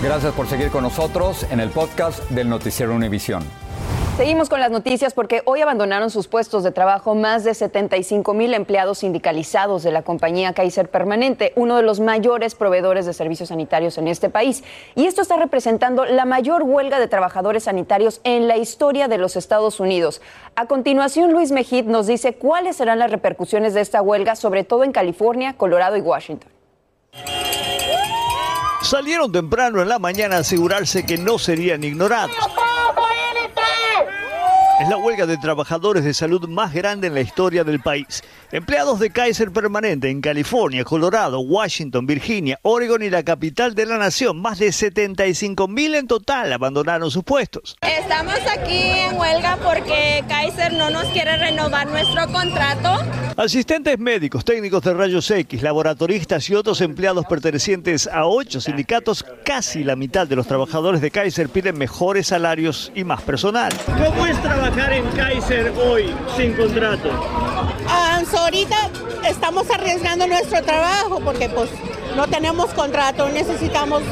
Gracias 0.00 0.32
por 0.32 0.46
seguir 0.46 0.70
con 0.70 0.84
nosotros 0.84 1.44
en 1.50 1.58
el 1.58 1.70
podcast 1.70 2.22
del 2.30 2.48
Noticiero 2.48 2.94
Univisión. 2.94 3.42
Seguimos 4.16 4.48
con 4.48 4.60
las 4.60 4.70
noticias 4.70 5.12
porque 5.12 5.42
hoy 5.44 5.60
abandonaron 5.60 6.10
sus 6.10 6.28
puestos 6.28 6.62
de 6.62 6.70
trabajo 6.70 7.16
más 7.16 7.42
de 7.42 7.52
75 7.52 8.32
mil 8.32 8.54
empleados 8.54 8.98
sindicalizados 8.98 9.82
de 9.82 9.90
la 9.90 10.02
compañía 10.02 10.52
Kaiser 10.52 10.88
Permanente, 10.88 11.52
uno 11.56 11.76
de 11.76 11.82
los 11.82 11.98
mayores 11.98 12.54
proveedores 12.54 13.06
de 13.06 13.12
servicios 13.12 13.48
sanitarios 13.48 13.98
en 13.98 14.06
este 14.06 14.30
país. 14.30 14.62
Y 14.94 15.06
esto 15.06 15.20
está 15.20 15.36
representando 15.36 16.04
la 16.04 16.24
mayor 16.24 16.62
huelga 16.62 17.00
de 17.00 17.08
trabajadores 17.08 17.64
sanitarios 17.64 18.20
en 18.22 18.46
la 18.46 18.56
historia 18.56 19.08
de 19.08 19.18
los 19.18 19.34
Estados 19.34 19.80
Unidos. 19.80 20.22
A 20.54 20.66
continuación, 20.66 21.32
Luis 21.32 21.50
Mejid 21.50 21.86
nos 21.86 22.06
dice 22.06 22.34
cuáles 22.34 22.76
serán 22.76 23.00
las 23.00 23.10
repercusiones 23.10 23.74
de 23.74 23.80
esta 23.80 24.00
huelga, 24.00 24.36
sobre 24.36 24.62
todo 24.62 24.84
en 24.84 24.92
California, 24.92 25.54
Colorado 25.56 25.96
y 25.96 26.02
Washington. 26.02 26.57
Salieron 28.88 29.30
temprano 29.30 29.82
en 29.82 29.88
la 29.90 29.98
mañana 29.98 30.36
a 30.36 30.38
asegurarse 30.38 31.04
que 31.04 31.18
no 31.18 31.38
serían 31.38 31.84
ignorados. 31.84 32.34
Es 34.80 34.88
la 34.88 34.96
huelga 34.96 35.26
de 35.26 35.36
trabajadores 35.36 36.04
de 36.04 36.14
salud 36.14 36.48
más 36.48 36.72
grande 36.72 37.08
en 37.08 37.12
la 37.12 37.20
historia 37.20 37.64
del 37.64 37.80
país. 37.80 38.24
Empleados 38.50 38.98
de 38.98 39.10
Kaiser 39.10 39.50
Permanente 39.50 40.08
en 40.08 40.22
California, 40.22 40.82
Colorado, 40.82 41.40
Washington, 41.40 42.06
Virginia, 42.06 42.58
Oregon 42.62 43.02
y 43.02 43.10
la 43.10 43.22
capital 43.22 43.74
de 43.74 43.84
la 43.84 43.98
nación, 43.98 44.40
más 44.40 44.58
de 44.58 44.72
75 44.72 45.68
mil 45.68 45.94
en 45.94 46.06
total 46.06 46.50
abandonaron 46.54 47.10
sus 47.10 47.24
puestos. 47.24 47.76
Estamos 47.82 48.38
aquí 48.50 48.78
en 48.78 49.18
huelga 49.18 49.58
porque 49.62 50.24
Kaiser 50.28 50.72
no 50.72 50.88
nos 50.88 51.04
quiere 51.08 51.36
renovar 51.36 51.88
nuestro 51.88 52.26
contrato. 52.32 52.96
Asistentes 53.36 53.98
médicos, 53.98 54.46
técnicos 54.46 54.82
de 54.82 54.94
rayos 54.94 55.30
X, 55.30 55.62
laboratoristas 55.62 56.48
y 56.48 56.54
otros 56.54 56.80
empleados 56.80 57.26
pertenecientes 57.26 58.06
a 58.06 58.26
ocho 58.26 58.62
sindicatos, 58.62 59.26
casi 59.44 59.84
la 59.84 59.94
mitad 59.94 60.26
de 60.26 60.36
los 60.36 60.46
trabajadores 60.46 61.02
de 61.02 61.10
Kaiser 61.10 61.50
piden 61.50 61.76
mejores 61.76 62.28
salarios 62.28 62.90
y 62.94 63.04
más 63.04 63.20
personal. 63.20 63.72
¿Cómo 63.86 64.26
es 64.26 64.40
trabajar 64.40 64.92
en 64.94 65.04
Kaiser 65.10 65.70
hoy 65.78 66.06
sin 66.34 66.54
contrato? 66.54 67.10
Ah, 67.86 68.07
ahorita 68.26 68.90
estamos 69.28 69.70
arriesgando 69.70 70.26
nuestro 70.26 70.62
trabajo 70.62 71.20
porque 71.24 71.48
pues 71.48 71.70
no 72.16 72.26
tenemos 72.26 72.70
contrato, 72.70 73.28
necesitamos 73.28 74.02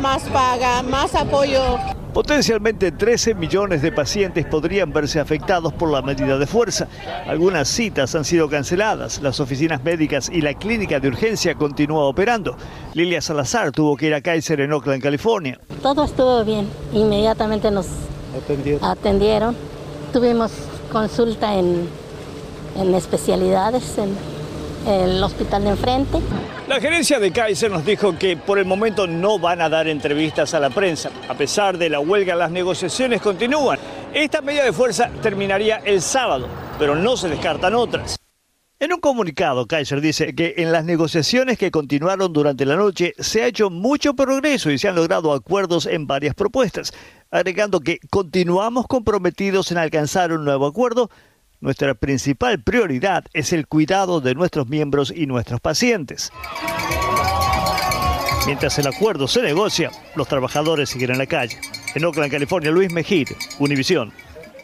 más 0.00 0.22
paga, 0.24 0.82
más 0.82 1.14
apoyo. 1.14 1.78
Potencialmente 2.12 2.92
13 2.92 3.34
millones 3.34 3.80
de 3.80 3.90
pacientes 3.90 4.44
podrían 4.44 4.92
verse 4.92 5.18
afectados 5.20 5.72
por 5.72 5.90
la 5.90 6.02
medida 6.02 6.36
de 6.36 6.46
fuerza. 6.46 6.88
Algunas 7.26 7.68
citas 7.68 8.14
han 8.14 8.24
sido 8.24 8.48
canceladas. 8.48 9.22
Las 9.22 9.40
oficinas 9.40 9.82
médicas 9.82 10.28
y 10.30 10.42
la 10.42 10.54
clínica 10.54 11.00
de 11.00 11.08
urgencia 11.08 11.54
continúa 11.54 12.04
operando. 12.04 12.56
Lilia 12.94 13.20
Salazar 13.20 13.72
tuvo 13.72 13.96
que 13.96 14.08
ir 14.08 14.14
a 14.14 14.20
Kaiser 14.20 14.60
en 14.60 14.72
Oakland, 14.72 15.02
California. 15.02 15.58
Todo 15.82 16.04
estuvo 16.04 16.44
bien. 16.44 16.68
Inmediatamente 16.92 17.70
nos 17.70 17.86
atendieron. 18.82 19.56
Tuvimos 20.12 20.50
consulta 20.90 21.54
en, 21.54 21.88
en 22.78 22.94
especialidades 22.94 23.98
en 23.98 24.16
el 24.86 25.22
hospital 25.22 25.64
de 25.64 25.70
enfrente. 25.70 26.18
La 26.66 26.80
gerencia 26.80 27.18
de 27.18 27.32
Kaiser 27.32 27.70
nos 27.70 27.84
dijo 27.84 28.16
que 28.18 28.36
por 28.36 28.58
el 28.58 28.64
momento 28.64 29.06
no 29.06 29.38
van 29.38 29.60
a 29.60 29.68
dar 29.68 29.88
entrevistas 29.88 30.54
a 30.54 30.60
la 30.60 30.70
prensa. 30.70 31.10
A 31.28 31.34
pesar 31.34 31.78
de 31.78 31.90
la 31.90 32.00
huelga, 32.00 32.34
las 32.34 32.50
negociaciones 32.50 33.20
continúan. 33.20 33.78
Esta 34.14 34.40
medida 34.40 34.64
de 34.64 34.72
fuerza 34.72 35.10
terminaría 35.22 35.76
el 35.84 36.00
sábado, 36.00 36.46
pero 36.78 36.94
no 36.94 37.16
se 37.16 37.28
descartan 37.28 37.74
otras. 37.74 38.18
En 38.80 38.92
un 38.92 39.00
comunicado, 39.00 39.66
Kaiser 39.66 40.00
dice 40.00 40.36
que 40.36 40.54
en 40.58 40.70
las 40.70 40.84
negociaciones 40.84 41.58
que 41.58 41.72
continuaron 41.72 42.32
durante 42.32 42.64
la 42.64 42.76
noche 42.76 43.12
se 43.18 43.42
ha 43.42 43.46
hecho 43.48 43.70
mucho 43.70 44.14
progreso 44.14 44.70
y 44.70 44.78
se 44.78 44.86
han 44.86 44.94
logrado 44.94 45.32
acuerdos 45.32 45.84
en 45.86 46.06
varias 46.06 46.36
propuestas, 46.36 46.92
agregando 47.32 47.80
que 47.80 47.98
continuamos 48.08 48.86
comprometidos 48.86 49.72
en 49.72 49.78
alcanzar 49.78 50.32
un 50.32 50.44
nuevo 50.44 50.64
acuerdo 50.64 51.10
Nuestra 51.60 51.94
principal 51.94 52.62
prioridad 52.62 53.24
es 53.32 53.52
el 53.52 53.66
cuidado 53.66 54.20
de 54.20 54.34
nuestros 54.34 54.68
miembros 54.68 55.12
y 55.14 55.26
nuestros 55.26 55.60
pacientes. 55.60 56.30
Mientras 58.46 58.78
el 58.78 58.86
acuerdo 58.86 59.26
se 59.26 59.42
negocia, 59.42 59.90
los 60.14 60.28
trabajadores 60.28 60.88
siguen 60.88 61.10
en 61.10 61.18
la 61.18 61.26
calle. 61.26 61.58
En 61.94 62.04
Oakland, 62.04 62.30
California, 62.30 62.70
Luis 62.70 62.92
Mejid, 62.92 63.28
Univisión. 63.58 64.12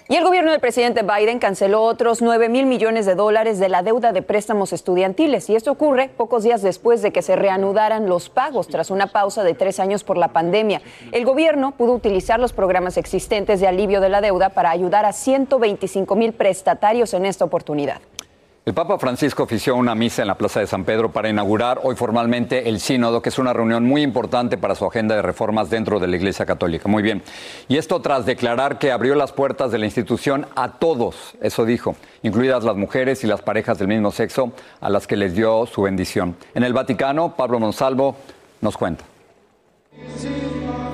Y 0.06 0.16
el 0.16 0.24
gobierno 0.24 0.50
del 0.50 0.60
presidente 0.60 1.02
Biden 1.02 1.38
canceló 1.38 1.82
otros 1.82 2.20
9 2.20 2.50
mil 2.50 2.66
millones 2.66 3.06
de 3.06 3.14
dólares 3.14 3.58
de 3.58 3.70
la 3.70 3.82
deuda 3.82 4.12
de 4.12 4.20
préstamos 4.20 4.74
estudiantiles. 4.74 5.48
Y 5.48 5.56
esto 5.56 5.72
ocurre 5.72 6.10
pocos 6.14 6.42
días 6.42 6.60
después 6.60 7.00
de 7.00 7.10
que 7.10 7.22
se 7.22 7.36
reanudaran 7.36 8.06
los 8.06 8.28
pagos 8.28 8.68
tras 8.68 8.90
una 8.90 9.06
pausa 9.06 9.44
de 9.44 9.54
tres 9.54 9.80
años 9.80 10.04
por 10.04 10.18
la 10.18 10.28
pandemia. 10.28 10.82
El 11.10 11.24
gobierno 11.24 11.70
pudo 11.70 11.94
utilizar 11.94 12.38
los 12.38 12.52
programas 12.52 12.98
existentes 12.98 13.60
de 13.60 13.66
alivio 13.66 14.02
de 14.02 14.10
la 14.10 14.20
deuda 14.20 14.50
para 14.50 14.70
ayudar 14.70 15.06
a 15.06 15.14
125 15.14 16.14
mil 16.16 16.34
prestatarios 16.34 17.14
en 17.14 17.24
esta 17.24 17.46
oportunidad. 17.46 18.02
El 18.66 18.72
Papa 18.72 18.98
Francisco 18.98 19.42
ofició 19.42 19.76
una 19.76 19.94
misa 19.94 20.22
en 20.22 20.28
la 20.28 20.38
Plaza 20.38 20.58
de 20.58 20.66
San 20.66 20.84
Pedro 20.84 21.12
para 21.12 21.28
inaugurar 21.28 21.80
hoy 21.82 21.96
formalmente 21.96 22.66
el 22.66 22.80
Sínodo, 22.80 23.20
que 23.20 23.28
es 23.28 23.38
una 23.38 23.52
reunión 23.52 23.84
muy 23.84 24.00
importante 24.00 24.56
para 24.56 24.74
su 24.74 24.86
agenda 24.86 25.14
de 25.14 25.20
reformas 25.20 25.68
dentro 25.68 26.00
de 26.00 26.06
la 26.06 26.16
Iglesia 26.16 26.46
Católica. 26.46 26.88
Muy 26.88 27.02
bien. 27.02 27.22
Y 27.68 27.76
esto 27.76 28.00
tras 28.00 28.24
declarar 28.24 28.78
que 28.78 28.90
abrió 28.90 29.16
las 29.16 29.32
puertas 29.32 29.70
de 29.70 29.76
la 29.76 29.84
institución 29.84 30.46
a 30.56 30.78
todos, 30.78 31.34
eso 31.42 31.66
dijo, 31.66 31.94
incluidas 32.22 32.64
las 32.64 32.74
mujeres 32.74 33.22
y 33.22 33.26
las 33.26 33.42
parejas 33.42 33.78
del 33.78 33.88
mismo 33.88 34.10
sexo, 34.12 34.52
a 34.80 34.88
las 34.88 35.06
que 35.06 35.16
les 35.16 35.34
dio 35.34 35.66
su 35.66 35.82
bendición. 35.82 36.34
En 36.54 36.64
el 36.64 36.72
Vaticano, 36.72 37.36
Pablo 37.36 37.60
Monsalvo 37.60 38.16
nos 38.62 38.78
cuenta. 38.78 39.04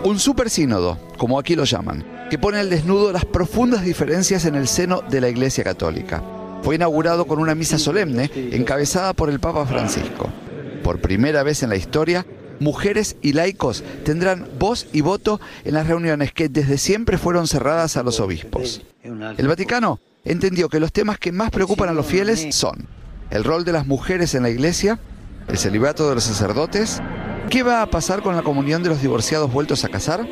Un 0.03 0.19
super 0.19 0.50
sínodo, 0.50 0.99
como 1.17 1.39
aquí 1.39 1.55
lo 1.55 1.62
llaman, 1.62 2.05
que 2.31 2.39
pone 2.39 2.59
al 2.59 2.69
desnudo 2.69 3.12
las 3.12 3.27
profundas 3.27 3.85
diferencias 3.85 4.45
en 4.45 4.57
el 4.57 4.67
seno 4.67 5.03
de 5.03 5.21
la 5.21 5.29
Iglesia 5.29 5.62
Católica 5.62 6.21
fue 6.62 6.75
inaugurado 6.75 7.26
con 7.26 7.38
una 7.38 7.55
misa 7.55 7.79
solemne 7.79 8.31
encabezada 8.35 9.12
por 9.12 9.31
el 9.31 9.40
Papa 9.40 9.67
Francisco. 9.67 10.29
Por 10.83 11.00
primera 11.00 11.43
vez 11.43 11.62
en 11.62 11.71
la 11.71 11.76
historia, 11.76 12.26
mujeres 12.59 13.17
y 13.23 13.33
laicos 13.33 13.83
tendrán 14.05 14.49
voz 14.59 14.87
y 14.93 15.00
voto 15.00 15.40
en 15.64 15.75
las 15.75 15.87
reuniones 15.87 16.33
que 16.33 16.49
desde 16.49 16.79
siempre 16.79 17.19
fueron 17.19 17.47
cerradas 17.47 17.97
a 17.97 18.02
los 18.02 18.21
obispos. 18.21 18.83
El 19.02 19.49
Vaticano 19.49 20.00
entendió 20.25 20.69
que 20.69 20.81
los 20.81 20.93
temas 20.93 21.19
que 21.19 21.33
más 21.33 21.50
preocupan 21.50 21.88
a 21.88 21.95
los 21.95 22.07
fieles 22.07 22.55
son 22.55 22.87
el 23.31 23.45
rol 23.45 23.64
de 23.64 23.73
las 23.73 23.87
mujeres 23.87 24.35
en 24.35 24.43
la 24.43 24.50
iglesia, 24.50 24.99
el 25.49 25.59
celibato 25.59 26.09
de 26.09 26.17
los 26.17 26.25
sacerdotes, 26.25 27.00
qué 27.49 27.62
va 27.62 27.83
a 27.83 27.90
pasar 27.90 28.23
con 28.23 28.37
la 28.37 28.43
comunión 28.43 28.83
de 28.83 28.90
los 28.90 29.00
divorciados 29.00 29.52
vueltos 29.52 29.85
a 29.85 29.88
casar 29.88 30.26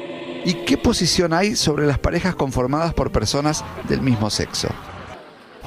y 0.44 0.54
qué 0.64 0.76
posición 0.76 1.32
hay 1.32 1.56
sobre 1.56 1.86
las 1.86 1.98
parejas 1.98 2.34
conformadas 2.34 2.94
por 2.94 3.10
personas 3.12 3.64
del 3.88 4.02
mismo 4.02 4.30
sexo. 4.30 4.68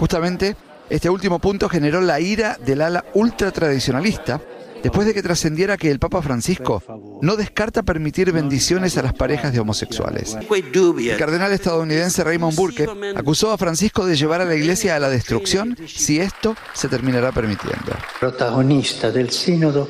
Justamente, 0.01 0.55
este 0.89 1.11
último 1.11 1.37
punto 1.37 1.69
generó 1.69 2.01
la 2.01 2.19
ira 2.19 2.57
del 2.65 2.81
ala 2.81 3.05
ultratradicionalista 3.13 4.41
después 4.81 5.05
de 5.05 5.13
que 5.13 5.21
trascendiera 5.21 5.77
que 5.77 5.91
el 5.91 5.99
Papa 5.99 6.23
Francisco 6.23 6.81
no 7.21 7.35
descarta 7.35 7.83
permitir 7.83 8.31
bendiciones 8.31 8.97
a 8.97 9.03
las 9.03 9.13
parejas 9.13 9.53
de 9.53 9.59
homosexuales. 9.59 10.35
El 10.35 11.17
cardenal 11.19 11.51
estadounidense 11.51 12.23
Raymond 12.23 12.55
Burke 12.55 12.87
acusó 13.15 13.51
a 13.51 13.59
Francisco 13.59 14.03
de 14.03 14.15
llevar 14.15 14.41
a 14.41 14.45
la 14.45 14.55
iglesia 14.55 14.95
a 14.95 14.99
la 14.99 15.07
destrucción 15.07 15.77
si 15.85 16.19
esto 16.19 16.55
se 16.73 16.87
terminará 16.87 17.31
permitiendo. 17.31 17.93
Protagonista 18.19 19.11
del 19.11 19.29
sínodo. 19.29 19.87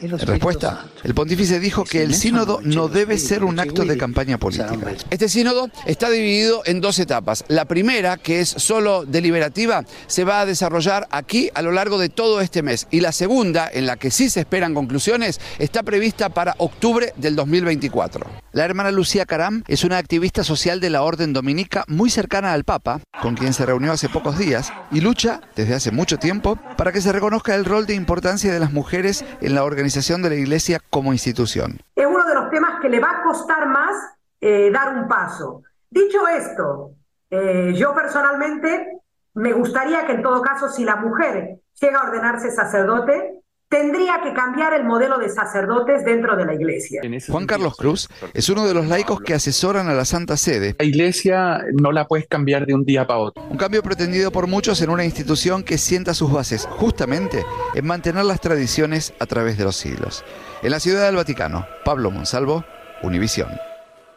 En 0.00 0.18
respuesta, 0.18 0.86
el 1.02 1.14
pontífice 1.14 1.60
dijo 1.60 1.84
que 1.84 2.02
el 2.02 2.14
sínodo 2.14 2.60
no 2.62 2.88
debe 2.88 3.18
ser 3.18 3.44
un 3.44 3.58
acto 3.58 3.84
de 3.84 3.96
campaña 3.96 4.38
política. 4.38 4.76
Este 5.10 5.28
sínodo 5.28 5.70
está 5.86 6.10
dividido 6.10 6.62
en 6.66 6.80
dos 6.80 6.98
etapas. 6.98 7.44
La 7.48 7.64
primera, 7.64 8.16
que 8.16 8.40
es 8.40 8.48
solo 8.48 9.04
deliberativa, 9.06 9.84
se 10.06 10.24
va 10.24 10.40
a 10.40 10.46
desarrollar 10.46 11.08
aquí 11.10 11.50
a 11.54 11.62
lo 11.62 11.72
largo 11.72 11.98
de 11.98 12.08
todo 12.08 12.40
este 12.40 12.62
mes. 12.62 12.86
Y 12.90 13.00
la 13.00 13.12
segunda, 13.12 13.68
en 13.72 13.86
la 13.86 13.96
que 13.96 14.10
sí 14.10 14.28
se 14.28 14.40
esperan 14.40 14.74
conclusiones, 14.74 15.40
está 15.58 15.82
prevista 15.82 16.28
para 16.28 16.54
octubre 16.58 17.12
del 17.16 17.36
2024. 17.36 18.26
La 18.52 18.64
hermana 18.64 18.90
Lucía 18.90 19.26
Caram 19.26 19.62
es 19.68 19.84
una 19.84 19.98
activista 19.98 20.44
social 20.44 20.80
de 20.80 20.90
la 20.90 21.02
Orden 21.02 21.32
Dominica 21.32 21.84
muy 21.86 22.10
cercana 22.10 22.52
al 22.52 22.64
Papa, 22.64 23.00
con 23.22 23.36
quien 23.36 23.52
se 23.52 23.64
reunió 23.64 23.92
hace 23.92 24.08
pocos 24.08 24.38
días, 24.38 24.72
y 24.90 25.00
lucha 25.00 25.40
desde 25.54 25.74
hace 25.74 25.92
mucho 25.92 26.18
tiempo 26.18 26.58
para 26.76 26.92
que 26.92 27.00
se 27.00 27.12
reconozca 27.12 27.54
el 27.54 27.64
rol 27.64 27.86
de 27.86 27.94
importancia 27.94 28.52
de 28.52 28.60
las 28.60 28.72
mujeres 28.72 29.24
en 29.40 29.54
la 29.54 29.64
organización 29.64 30.22
de 30.22 30.30
la 30.30 30.34
Iglesia 30.36 30.80
como 30.90 31.12
institución. 31.12 31.80
Es 31.94 32.06
uno 32.06 32.24
de 32.24 32.34
los 32.34 32.50
temas 32.50 32.80
que 32.80 32.88
le 32.88 33.00
va 33.00 33.20
a 33.20 33.22
costar 33.22 33.66
más 33.68 33.96
eh, 34.40 34.70
dar 34.72 34.96
un 34.96 35.08
paso. 35.08 35.62
Dicho 35.88 36.26
esto, 36.28 36.92
eh, 37.30 37.72
yo 37.76 37.94
personalmente 37.94 39.00
me 39.34 39.52
gustaría 39.52 40.06
que 40.06 40.12
en 40.12 40.22
todo 40.22 40.42
caso, 40.42 40.68
si 40.68 40.84
la 40.84 40.96
mujer 40.96 41.60
llega 41.80 42.00
a 42.00 42.08
ordenarse 42.08 42.50
sacerdote, 42.50 43.40
tendría 43.70 44.20
que 44.22 44.34
cambiar 44.34 44.74
el 44.74 44.84
modelo 44.84 45.18
de 45.18 45.30
sacerdotes 45.30 46.04
dentro 46.04 46.36
de 46.36 46.44
la 46.44 46.54
iglesia. 46.54 47.00
Juan 47.28 47.46
Carlos 47.46 47.76
Cruz 47.76 48.08
es 48.34 48.48
uno 48.48 48.66
de 48.66 48.74
los 48.74 48.86
laicos 48.86 49.20
que 49.20 49.32
asesoran 49.32 49.88
a 49.88 49.94
la 49.94 50.04
Santa 50.04 50.36
Sede. 50.36 50.74
La 50.78 50.84
iglesia 50.84 51.60
no 51.80 51.92
la 51.92 52.06
puedes 52.06 52.26
cambiar 52.26 52.66
de 52.66 52.74
un 52.74 52.84
día 52.84 53.06
para 53.06 53.20
otro. 53.20 53.42
Un 53.48 53.56
cambio 53.56 53.82
pretendido 53.82 54.32
por 54.32 54.48
muchos 54.48 54.82
en 54.82 54.90
una 54.90 55.04
institución 55.04 55.62
que 55.62 55.78
sienta 55.78 56.14
sus 56.14 56.32
bases 56.32 56.66
justamente 56.66 57.44
en 57.74 57.86
mantener 57.86 58.24
las 58.24 58.40
tradiciones 58.40 59.14
a 59.20 59.26
través 59.26 59.56
de 59.56 59.64
los 59.64 59.76
siglos. 59.76 60.24
En 60.62 60.72
la 60.72 60.80
Ciudad 60.80 61.06
del 61.06 61.16
Vaticano, 61.16 61.66
Pablo 61.84 62.10
Monsalvo, 62.10 62.64
Univisión. 63.02 63.48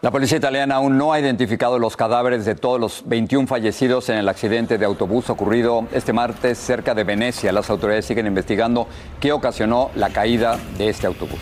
La 0.03 0.11
policía 0.11 0.37
italiana 0.37 0.75
aún 0.75 0.97
no 0.97 1.13
ha 1.13 1.19
identificado 1.21 1.79
los 1.79 1.95
cadáveres 1.95 2.43
de 2.43 2.55
todos 2.55 2.77
los 2.77 3.03
21 3.05 3.47
fallecidos 3.47 4.09
en 4.09 4.17
el 4.17 4.27
accidente 4.27 4.77
de 4.77 4.83
autobús 4.83 5.29
ocurrido 5.29 5.87
este 5.93 6.11
martes 6.11 6.57
cerca 6.57 6.93
de 6.93 7.05
Venecia. 7.05 7.53
Las 7.53 7.69
autoridades 7.69 8.03
siguen 8.03 8.27
investigando 8.27 8.85
qué 9.21 9.31
ocasionó 9.31 9.91
la 9.95 10.09
caída 10.09 10.59
de 10.77 10.89
este 10.89 11.07
autobús. 11.07 11.39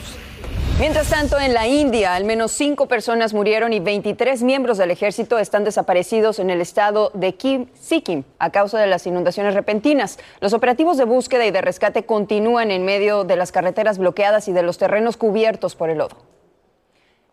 Mientras 0.77 1.09
tanto, 1.09 1.39
en 1.39 1.55
la 1.55 1.67
India, 1.67 2.13
al 2.13 2.23
menos 2.23 2.51
cinco 2.51 2.87
personas 2.87 3.33
murieron 3.33 3.73
y 3.73 3.79
23 3.79 4.43
miembros 4.43 4.77
del 4.77 4.91
ejército 4.91 5.39
están 5.39 5.63
desaparecidos 5.63 6.37
en 6.37 6.51
el 6.51 6.61
estado 6.61 7.09
de 7.15 7.33
Kim, 7.33 7.65
Sikkim 7.73 8.25
a 8.37 8.51
causa 8.51 8.77
de 8.77 8.85
las 8.85 9.07
inundaciones 9.07 9.55
repentinas. 9.55 10.19
Los 10.39 10.53
operativos 10.53 10.97
de 10.97 11.05
búsqueda 11.05 11.47
y 11.47 11.51
de 11.51 11.61
rescate 11.61 12.05
continúan 12.05 12.69
en 12.69 12.85
medio 12.85 13.23
de 13.23 13.37
las 13.37 13.51
carreteras 13.51 13.97
bloqueadas 13.97 14.47
y 14.47 14.53
de 14.53 14.61
los 14.61 14.77
terrenos 14.77 15.17
cubiertos 15.17 15.75
por 15.75 15.89
el 15.89 15.97
lodo. 15.97 16.40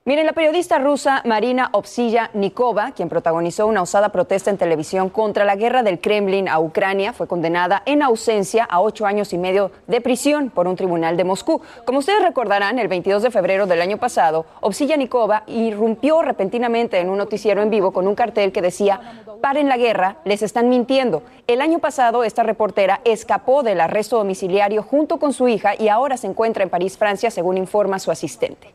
Miren, 0.09 0.25
la 0.25 0.33
periodista 0.33 0.79
rusa 0.79 1.21
Marina 1.27 1.69
Opsilla 1.73 2.31
Nikova, 2.33 2.93
quien 2.93 3.11
protagonizó 3.11 3.67
una 3.67 3.83
osada 3.83 4.09
protesta 4.09 4.49
en 4.49 4.57
televisión 4.57 5.11
contra 5.11 5.45
la 5.45 5.55
guerra 5.55 5.83
del 5.83 6.01
Kremlin 6.01 6.49
a 6.49 6.61
Ucrania, 6.61 7.13
fue 7.13 7.29
condenada 7.29 7.83
en 7.85 8.01
ausencia 8.01 8.65
a 8.65 8.81
ocho 8.81 9.05
años 9.05 9.35
y 9.35 9.37
medio 9.37 9.71
de 9.87 10.01
prisión 10.01 10.49
por 10.49 10.67
un 10.67 10.77
tribunal 10.77 11.19
de 11.19 11.25
Moscú. 11.25 11.61
Como 11.85 11.99
ustedes 11.99 12.23
recordarán, 12.23 12.79
el 12.79 12.89
22 12.89 13.23
de 13.23 13.31
febrero 13.31 13.67
del 13.67 13.83
año 13.83 13.99
pasado, 13.99 14.47
Opsilla 14.63 14.97
Nikova 14.97 15.43
irrumpió 15.47 16.23
repentinamente 16.23 16.99
en 17.01 17.11
un 17.11 17.19
noticiero 17.19 17.61
en 17.61 17.69
vivo 17.69 17.93
con 17.93 18.09
un 18.09 18.15
cartel 18.15 18.51
que 18.51 18.63
decía, 18.63 19.23
paren 19.43 19.69
la 19.69 19.77
guerra, 19.77 20.17
les 20.25 20.41
están 20.43 20.71
mintiendo. 20.71 21.23
El 21.47 21.61
año 21.61 21.81
pasado, 21.81 22.25
esta 22.25 22.45
reportera 22.45 23.03
escapó 23.05 23.63
del 23.63 23.79
arresto 23.79 24.17
domiciliario 24.17 24.83
junto 24.83 25.19
con 25.19 25.35
su 25.35 25.49
hija 25.49 25.75
y 25.79 25.89
ahora 25.89 26.17
se 26.17 26.29
encuentra 26.29 26.63
en 26.63 26.71
París, 26.71 26.97
Francia, 26.97 27.31
según 27.31 27.59
informa 27.59 27.99
su 27.99 28.11
asistente. 28.11 28.73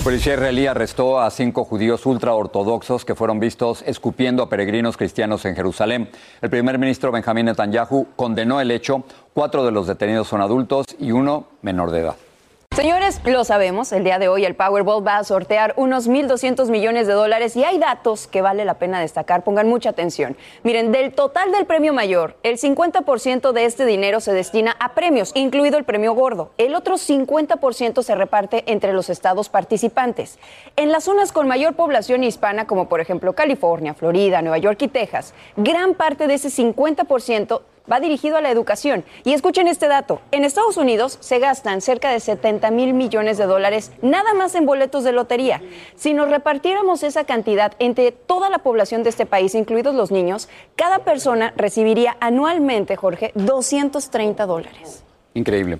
La 0.00 0.04
policía 0.04 0.32
israelí 0.32 0.66
arrestó 0.66 1.20
a 1.20 1.30
cinco 1.30 1.66
judíos 1.66 2.06
ultraortodoxos 2.06 3.04
que 3.04 3.14
fueron 3.14 3.38
vistos 3.38 3.84
escupiendo 3.86 4.42
a 4.42 4.48
peregrinos 4.48 4.96
cristianos 4.96 5.44
en 5.44 5.54
Jerusalén. 5.54 6.08
El 6.40 6.48
primer 6.48 6.78
ministro 6.78 7.12
Benjamín 7.12 7.44
Netanyahu 7.44 8.06
condenó 8.16 8.62
el 8.62 8.70
hecho. 8.70 9.04
Cuatro 9.34 9.62
de 9.62 9.72
los 9.72 9.86
detenidos 9.86 10.26
son 10.26 10.40
adultos 10.40 10.86
y 10.98 11.12
uno 11.12 11.48
menor 11.60 11.90
de 11.90 12.00
edad. 12.00 12.16
Señores, 12.80 13.20
lo 13.26 13.44
sabemos, 13.44 13.92
el 13.92 14.04
día 14.04 14.18
de 14.18 14.28
hoy 14.28 14.46
el 14.46 14.54
Powerball 14.54 15.06
va 15.06 15.18
a 15.18 15.24
sortear 15.24 15.74
unos 15.76 16.08
1.200 16.08 16.70
millones 16.70 17.06
de 17.06 17.12
dólares 17.12 17.54
y 17.54 17.62
hay 17.62 17.76
datos 17.76 18.26
que 18.26 18.40
vale 18.40 18.64
la 18.64 18.78
pena 18.78 18.98
destacar, 18.98 19.44
pongan 19.44 19.68
mucha 19.68 19.90
atención. 19.90 20.34
Miren, 20.62 20.90
del 20.90 21.12
total 21.12 21.52
del 21.52 21.66
premio 21.66 21.92
mayor, 21.92 22.38
el 22.42 22.56
50% 22.56 23.52
de 23.52 23.66
este 23.66 23.84
dinero 23.84 24.20
se 24.20 24.32
destina 24.32 24.78
a 24.80 24.94
premios, 24.94 25.32
incluido 25.34 25.76
el 25.76 25.84
premio 25.84 26.14
gordo. 26.14 26.52
El 26.56 26.74
otro 26.74 26.94
50% 26.94 28.02
se 28.02 28.14
reparte 28.14 28.64
entre 28.64 28.94
los 28.94 29.10
estados 29.10 29.50
participantes. 29.50 30.38
En 30.76 30.90
las 30.90 31.04
zonas 31.04 31.32
con 31.32 31.46
mayor 31.46 31.74
población 31.74 32.24
hispana, 32.24 32.66
como 32.66 32.88
por 32.88 33.02
ejemplo 33.02 33.34
California, 33.34 33.92
Florida, 33.92 34.40
Nueva 34.40 34.56
York 34.56 34.80
y 34.80 34.88
Texas, 34.88 35.34
gran 35.54 35.92
parte 35.92 36.26
de 36.26 36.32
ese 36.32 36.48
50% 36.48 37.60
va 37.90 38.00
dirigido 38.00 38.36
a 38.36 38.40
la 38.40 38.50
educación. 38.50 39.04
Y 39.24 39.32
escuchen 39.32 39.68
este 39.68 39.88
dato, 39.88 40.20
en 40.30 40.44
Estados 40.44 40.76
Unidos 40.76 41.18
se 41.20 41.38
gastan 41.38 41.80
cerca 41.80 42.10
de 42.10 42.20
70 42.20 42.70
mil 42.70 42.94
millones 42.94 43.38
de 43.38 43.46
dólares 43.46 43.92
nada 44.02 44.34
más 44.34 44.54
en 44.54 44.66
boletos 44.66 45.04
de 45.04 45.12
lotería. 45.12 45.62
Si 45.94 46.14
nos 46.14 46.30
repartiéramos 46.30 47.02
esa 47.02 47.24
cantidad 47.24 47.72
entre 47.78 48.12
toda 48.12 48.50
la 48.50 48.58
población 48.58 49.02
de 49.02 49.10
este 49.10 49.26
país, 49.26 49.54
incluidos 49.54 49.94
los 49.94 50.10
niños, 50.10 50.48
cada 50.76 51.00
persona 51.00 51.52
recibiría 51.56 52.16
anualmente, 52.20 52.96
Jorge, 52.96 53.32
230 53.34 54.46
dólares. 54.46 55.04
Increíble. 55.34 55.78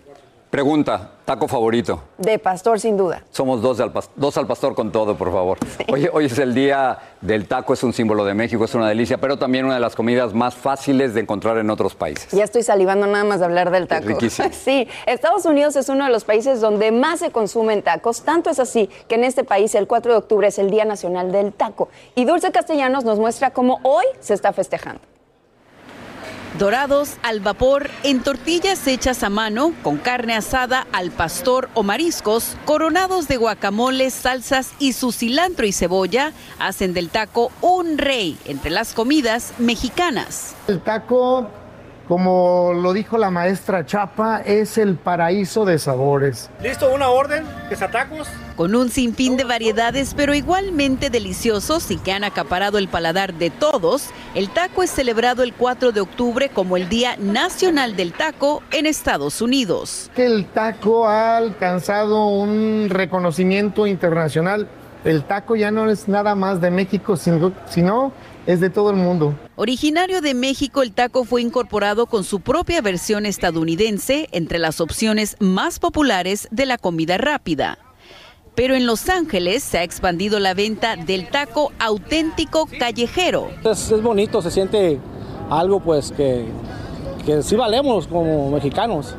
Pregunta, 0.50 1.12
taco 1.24 1.46
favorito. 1.46 2.02
De 2.18 2.36
pastor, 2.40 2.80
sin 2.80 2.96
duda. 2.96 3.22
Somos 3.30 3.62
dos 3.62 3.78
al, 3.78 3.92
dos 4.16 4.36
al 4.36 4.48
pastor 4.48 4.74
con 4.74 4.90
todo, 4.90 5.16
por 5.16 5.30
favor. 5.30 5.58
Hoy, 5.88 6.08
hoy 6.12 6.24
es 6.24 6.36
el 6.40 6.54
día 6.54 6.98
del 7.20 7.46
taco, 7.46 7.72
es 7.72 7.84
un 7.84 7.92
símbolo 7.92 8.24
de 8.24 8.34
México, 8.34 8.64
es 8.64 8.74
una 8.74 8.88
delicia, 8.88 9.18
pero 9.18 9.38
también 9.38 9.64
una 9.64 9.74
de 9.74 9.80
las 9.80 9.94
comidas 9.94 10.34
más 10.34 10.56
fáciles 10.56 11.14
de 11.14 11.20
encontrar 11.20 11.56
en 11.58 11.70
otros 11.70 11.94
países. 11.94 12.32
Ya 12.32 12.42
estoy 12.42 12.64
salivando 12.64 13.06
nada 13.06 13.22
más 13.22 13.38
de 13.38 13.44
hablar 13.46 13.70
del 13.70 13.86
taco. 13.86 14.08
riquísimo. 14.08 14.48
Sí, 14.60 14.88
Estados 15.06 15.44
Unidos 15.44 15.76
es 15.76 15.88
uno 15.88 16.04
de 16.04 16.10
los 16.10 16.24
países 16.24 16.60
donde 16.60 16.90
más 16.90 17.20
se 17.20 17.30
consumen 17.30 17.82
tacos. 17.82 18.22
Tanto 18.22 18.50
es 18.50 18.58
así 18.58 18.90
que 19.06 19.14
en 19.14 19.22
este 19.22 19.44
país 19.44 19.72
el 19.76 19.86
4 19.86 20.10
de 20.10 20.18
octubre 20.18 20.48
es 20.48 20.58
el 20.58 20.68
Día 20.70 20.84
Nacional 20.84 21.30
del 21.30 21.52
Taco. 21.52 21.90
Y 22.16 22.24
Dulce 22.24 22.50
Castellanos 22.50 23.04
nos 23.04 23.20
muestra 23.20 23.52
cómo 23.52 23.78
hoy 23.84 24.04
se 24.18 24.34
está 24.34 24.52
festejando. 24.52 25.00
Dorados 26.60 27.16
al 27.22 27.40
vapor 27.40 27.88
en 28.02 28.22
tortillas 28.22 28.86
hechas 28.86 29.22
a 29.22 29.30
mano 29.30 29.72
con 29.82 29.96
carne 29.96 30.34
asada 30.34 30.86
al 30.92 31.10
pastor 31.10 31.70
o 31.72 31.82
mariscos, 31.82 32.54
coronados 32.66 33.28
de 33.28 33.38
guacamole, 33.38 34.10
salsas 34.10 34.74
y 34.78 34.92
su 34.92 35.10
cilantro 35.10 35.64
y 35.64 35.72
cebolla, 35.72 36.34
hacen 36.58 36.92
del 36.92 37.08
taco 37.08 37.50
un 37.62 37.96
rey 37.96 38.38
entre 38.44 38.70
las 38.70 38.92
comidas 38.92 39.54
mexicanas. 39.56 40.54
El 40.68 40.82
taco, 40.82 41.48
como 42.06 42.74
lo 42.74 42.92
dijo 42.92 43.16
la 43.16 43.30
maestra 43.30 43.86
Chapa, 43.86 44.42
es 44.44 44.76
el 44.76 44.96
paraíso 44.96 45.64
de 45.64 45.78
sabores. 45.78 46.50
¿Listo? 46.62 46.92
¿Una 46.92 47.08
orden? 47.08 47.46
¿Que 47.70 47.76
tacos? 47.76 48.28
Con 48.60 48.76
un 48.76 48.90
sinfín 48.90 49.38
de 49.38 49.44
variedades, 49.44 50.12
pero 50.12 50.34
igualmente 50.34 51.08
deliciosos 51.08 51.90
y 51.90 51.96
que 51.96 52.12
han 52.12 52.24
acaparado 52.24 52.76
el 52.76 52.88
paladar 52.88 53.32
de 53.32 53.48
todos, 53.48 54.10
el 54.34 54.50
taco 54.50 54.82
es 54.82 54.90
celebrado 54.90 55.42
el 55.42 55.54
4 55.54 55.92
de 55.92 56.02
octubre 56.02 56.50
como 56.50 56.76
el 56.76 56.86
Día 56.90 57.16
Nacional 57.16 57.96
del 57.96 58.12
Taco 58.12 58.62
en 58.70 58.84
Estados 58.84 59.40
Unidos. 59.40 60.10
El 60.14 60.44
taco 60.44 61.08
ha 61.08 61.38
alcanzado 61.38 62.26
un 62.26 62.88
reconocimiento 62.90 63.86
internacional. 63.86 64.68
El 65.06 65.24
taco 65.24 65.56
ya 65.56 65.70
no 65.70 65.90
es 65.90 66.06
nada 66.06 66.34
más 66.34 66.60
de 66.60 66.70
México, 66.70 67.16
sino, 67.16 67.54
sino 67.66 68.12
es 68.46 68.60
de 68.60 68.68
todo 68.68 68.90
el 68.90 68.96
mundo. 68.96 69.34
Originario 69.56 70.20
de 70.20 70.34
México, 70.34 70.82
el 70.82 70.92
taco 70.92 71.24
fue 71.24 71.40
incorporado 71.40 72.04
con 72.04 72.24
su 72.24 72.40
propia 72.40 72.82
versión 72.82 73.24
estadounidense 73.24 74.28
entre 74.32 74.58
las 74.58 74.82
opciones 74.82 75.38
más 75.40 75.78
populares 75.78 76.46
de 76.50 76.66
la 76.66 76.76
comida 76.76 77.16
rápida. 77.16 77.78
Pero 78.60 78.74
en 78.74 78.84
Los 78.84 79.08
Ángeles 79.08 79.62
se 79.62 79.78
ha 79.78 79.82
expandido 79.84 80.38
la 80.38 80.52
venta 80.52 80.94
del 80.94 81.30
taco 81.30 81.72
auténtico 81.78 82.68
callejero. 82.78 83.48
Es, 83.64 83.90
bonito, 84.02 84.42
se 84.42 84.50
siente 84.50 84.98
algo 85.48 85.80
pues 85.80 86.12
que, 86.12 86.44
que 87.24 87.42
sí 87.42 87.56
valemos 87.56 88.06
como 88.06 88.50
mexicanos. 88.50 89.14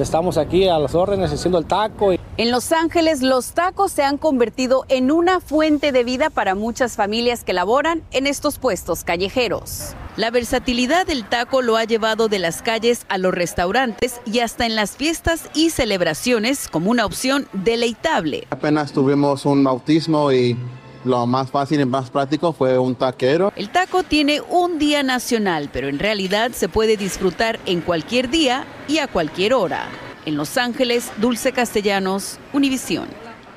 Estamos 0.00 0.38
aquí 0.38 0.66
a 0.66 0.78
las 0.78 0.94
órdenes 0.94 1.30
haciendo 1.30 1.58
el 1.58 1.66
taco. 1.66 2.12
En 2.12 2.50
Los 2.50 2.72
Ángeles 2.72 3.20
los 3.20 3.52
tacos 3.52 3.92
se 3.92 4.02
han 4.02 4.16
convertido 4.16 4.86
en 4.88 5.10
una 5.10 5.40
fuente 5.40 5.92
de 5.92 6.04
vida 6.04 6.30
para 6.30 6.54
muchas 6.54 6.96
familias 6.96 7.44
que 7.44 7.52
laboran 7.52 8.02
en 8.10 8.26
estos 8.26 8.58
puestos 8.58 9.04
callejeros. 9.04 9.94
La 10.16 10.30
versatilidad 10.30 11.06
del 11.06 11.24
taco 11.24 11.60
lo 11.60 11.76
ha 11.76 11.84
llevado 11.84 12.28
de 12.28 12.38
las 12.38 12.62
calles 12.62 13.04
a 13.08 13.18
los 13.18 13.34
restaurantes 13.34 14.20
y 14.24 14.40
hasta 14.40 14.64
en 14.64 14.74
las 14.74 14.96
fiestas 14.96 15.50
y 15.54 15.70
celebraciones 15.70 16.68
como 16.68 16.90
una 16.90 17.04
opción 17.04 17.46
deleitable. 17.52 18.46
Apenas 18.50 18.92
tuvimos 18.92 19.44
un 19.44 19.62
bautismo 19.62 20.32
y 20.32 20.56
lo 21.04 21.26
más 21.26 21.50
fácil 21.50 21.80
y 21.80 21.84
más 21.84 22.10
práctico 22.10 22.52
fue 22.52 22.78
un 22.78 22.94
taquero. 22.94 23.52
El 23.56 23.70
taco 23.70 24.02
tiene 24.02 24.40
un 24.40 24.78
día 24.78 25.02
nacional, 25.02 25.70
pero 25.72 25.88
en 25.88 25.98
realidad 25.98 26.52
se 26.52 26.68
puede 26.68 26.96
disfrutar 26.96 27.58
en 27.66 27.80
cualquier 27.80 28.30
día 28.30 28.64
y 28.88 28.98
a 28.98 29.08
cualquier 29.08 29.54
hora. 29.54 29.86
En 30.26 30.36
Los 30.36 30.56
Ángeles, 30.58 31.10
Dulce 31.16 31.52
Castellanos, 31.52 32.38
Univisión. 32.52 33.08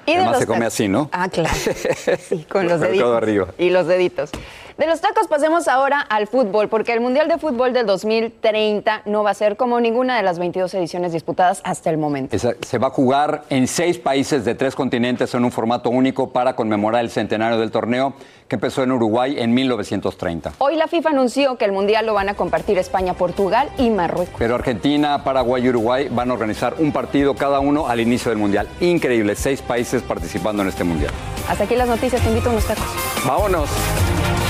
Y 0.05 0.13
de 0.13 0.17
Además 0.17 0.39
se 0.39 0.47
come 0.47 0.65
así, 0.65 0.87
¿no? 0.87 1.09
Ah, 1.11 1.29
claro. 1.29 1.49
Sí, 2.29 2.45
con 2.49 2.67
los 2.67 2.79
deditos. 2.79 3.05
todo 3.05 3.17
arriba. 3.17 3.47
Y 3.57 3.69
los 3.69 3.87
deditos. 3.87 4.31
De 4.77 4.87
los 4.87 5.01
tacos 5.01 5.27
pasemos 5.27 5.67
ahora 5.67 6.01
al 6.01 6.25
fútbol, 6.25 6.67
porque 6.67 6.93
el 6.93 6.99
Mundial 6.99 7.27
de 7.27 7.37
Fútbol 7.37 7.73
del 7.73 7.85
2030 7.85 9.03
no 9.05 9.21
va 9.23 9.29
a 9.29 9.33
ser 9.35 9.55
como 9.55 9.79
ninguna 9.79 10.17
de 10.17 10.23
las 10.23 10.39
22 10.39 10.73
ediciones 10.73 11.13
disputadas 11.13 11.61
hasta 11.63 11.91
el 11.91 11.99
momento. 11.99 12.35
Esa- 12.35 12.53
Se 12.65 12.79
va 12.79 12.87
a 12.87 12.89
jugar 12.89 13.43
en 13.51 13.67
seis 13.67 13.99
países 13.99 14.45
de 14.45 14.55
tres 14.55 14.73
continentes 14.75 15.31
en 15.35 15.45
un 15.45 15.51
formato 15.51 15.91
único 15.91 16.31
para 16.31 16.55
conmemorar 16.55 17.01
el 17.03 17.11
centenario 17.11 17.59
del 17.59 17.69
torneo 17.69 18.13
que 18.47 18.55
empezó 18.55 18.81
en 18.81 18.91
Uruguay 18.91 19.35
en 19.37 19.53
1930. 19.53 20.53
Hoy 20.57 20.75
la 20.75 20.87
FIFA 20.87 21.09
anunció 21.11 21.55
que 21.57 21.65
el 21.65 21.71
Mundial 21.71 22.07
lo 22.07 22.15
van 22.15 22.29
a 22.29 22.33
compartir 22.33 22.79
España, 22.79 23.13
Portugal 23.13 23.69
y 23.77 23.91
Marruecos. 23.91 24.33
Pero 24.39 24.55
Argentina, 24.55 25.23
Paraguay 25.23 25.63
y 25.65 25.69
Uruguay 25.69 26.07
van 26.11 26.31
a 26.31 26.33
organizar 26.33 26.75
un 26.79 26.91
partido 26.91 27.35
cada 27.35 27.59
uno 27.59 27.87
al 27.87 27.99
inicio 27.99 28.29
del 28.31 28.39
Mundial. 28.39 28.67
Increíble, 28.81 29.35
seis 29.35 29.61
países 29.61 30.01
participando 30.01 30.63
en 30.63 30.69
este 30.69 30.83
Mundial. 30.83 31.11
Hasta 31.47 31.63
aquí 31.65 31.75
las 31.75 31.87
noticias, 31.87 32.21
te 32.21 32.27
invito 32.29 32.49
a 32.49 32.53
unos 32.53 32.65
tacos. 32.65 32.85
Vámonos. 33.25 33.69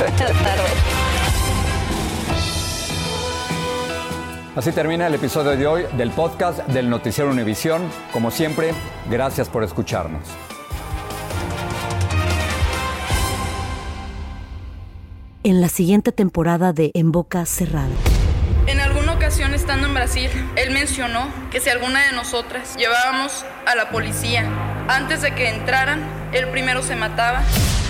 Buenas 0.09 0.43
tardes. 0.43 0.73
Así 4.55 4.71
termina 4.71 5.07
el 5.07 5.15
episodio 5.15 5.57
de 5.57 5.65
hoy 5.65 5.83
del 5.97 6.11
podcast 6.11 6.59
del 6.67 6.89
Noticiero 6.89 7.31
Univisión. 7.31 7.81
Como 8.11 8.29
siempre, 8.29 8.73
gracias 9.09 9.49
por 9.49 9.63
escucharnos. 9.63 10.21
en 15.43 15.59
la 15.59 15.67
siguiente 15.67 16.11
temporada 16.11 16.71
de 16.71 16.91
En 16.93 17.11
Boca 17.11 17.45
Cerrada. 17.45 17.89
En 18.65 18.79
alguna 18.79 19.13
ocasión 19.13 19.53
estando 19.53 19.87
en 19.87 19.93
Brasil, 19.93 20.29
él 20.55 20.71
mencionó 20.71 21.27
que 21.51 21.59
si 21.59 21.69
alguna 21.69 22.05
de 22.05 22.13
nosotras 22.13 22.75
llevábamos 22.77 23.45
a 23.65 23.75
la 23.75 23.89
policía 23.89 24.49
antes 24.87 25.21
de 25.21 25.35
que 25.35 25.49
entraran, 25.49 26.01
él 26.31 26.47
primero 26.47 26.81
se 26.81 26.95
mataba. 26.95 27.43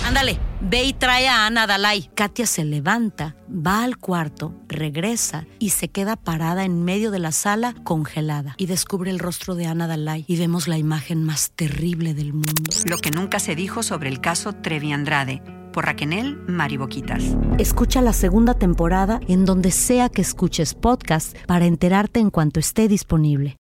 Ándale, 0.04 0.38
ve 0.64 0.84
y 0.84 0.92
trae 0.92 1.28
a 1.28 1.46
Ana 1.46 1.66
Dalai. 1.66 2.10
Katia 2.14 2.46
se 2.46 2.64
levanta, 2.64 3.36
va 3.48 3.84
al 3.84 3.98
cuarto, 3.98 4.54
regresa 4.68 5.46
y 5.58 5.70
se 5.70 5.88
queda 5.88 6.16
parada 6.16 6.64
en 6.64 6.84
medio 6.84 7.10
de 7.10 7.18
la 7.18 7.32
sala 7.32 7.74
congelada. 7.84 8.54
Y 8.58 8.66
descubre 8.66 9.10
el 9.10 9.18
rostro 9.18 9.54
de 9.54 9.66
Ana 9.66 9.86
Dalai 9.86 10.24
y 10.26 10.36
vemos 10.36 10.68
la 10.68 10.78
imagen 10.78 11.24
más 11.24 11.50
terrible 11.50 12.14
del 12.14 12.32
mundo. 12.32 12.70
Lo 12.86 12.98
que 12.98 13.10
nunca 13.10 13.38
se 13.38 13.54
dijo 13.54 13.82
sobre 13.82 14.08
el 14.08 14.20
caso 14.20 14.52
Trevi 14.52 14.92
Andrade, 14.92 15.42
por 15.72 15.86
Raquel 15.86 16.38
Mariboquitas. 16.46 17.22
Escucha 17.58 18.00
la 18.00 18.12
segunda 18.12 18.54
temporada 18.54 19.20
en 19.28 19.44
donde 19.44 19.70
sea 19.70 20.08
que 20.08 20.22
escuches 20.22 20.74
podcast 20.74 21.36
para 21.46 21.66
enterarte 21.66 22.20
en 22.20 22.30
cuanto 22.30 22.60
esté 22.60 22.88
disponible. 22.88 23.56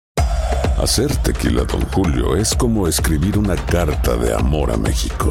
Hacer 0.78 1.14
tequila, 1.16 1.64
Don 1.64 1.82
Julio, 1.92 2.36
es 2.36 2.54
como 2.54 2.88
escribir 2.88 3.38
una 3.38 3.56
carta 3.56 4.16
de 4.16 4.34
amor 4.34 4.70
a 4.72 4.76
México. 4.76 5.30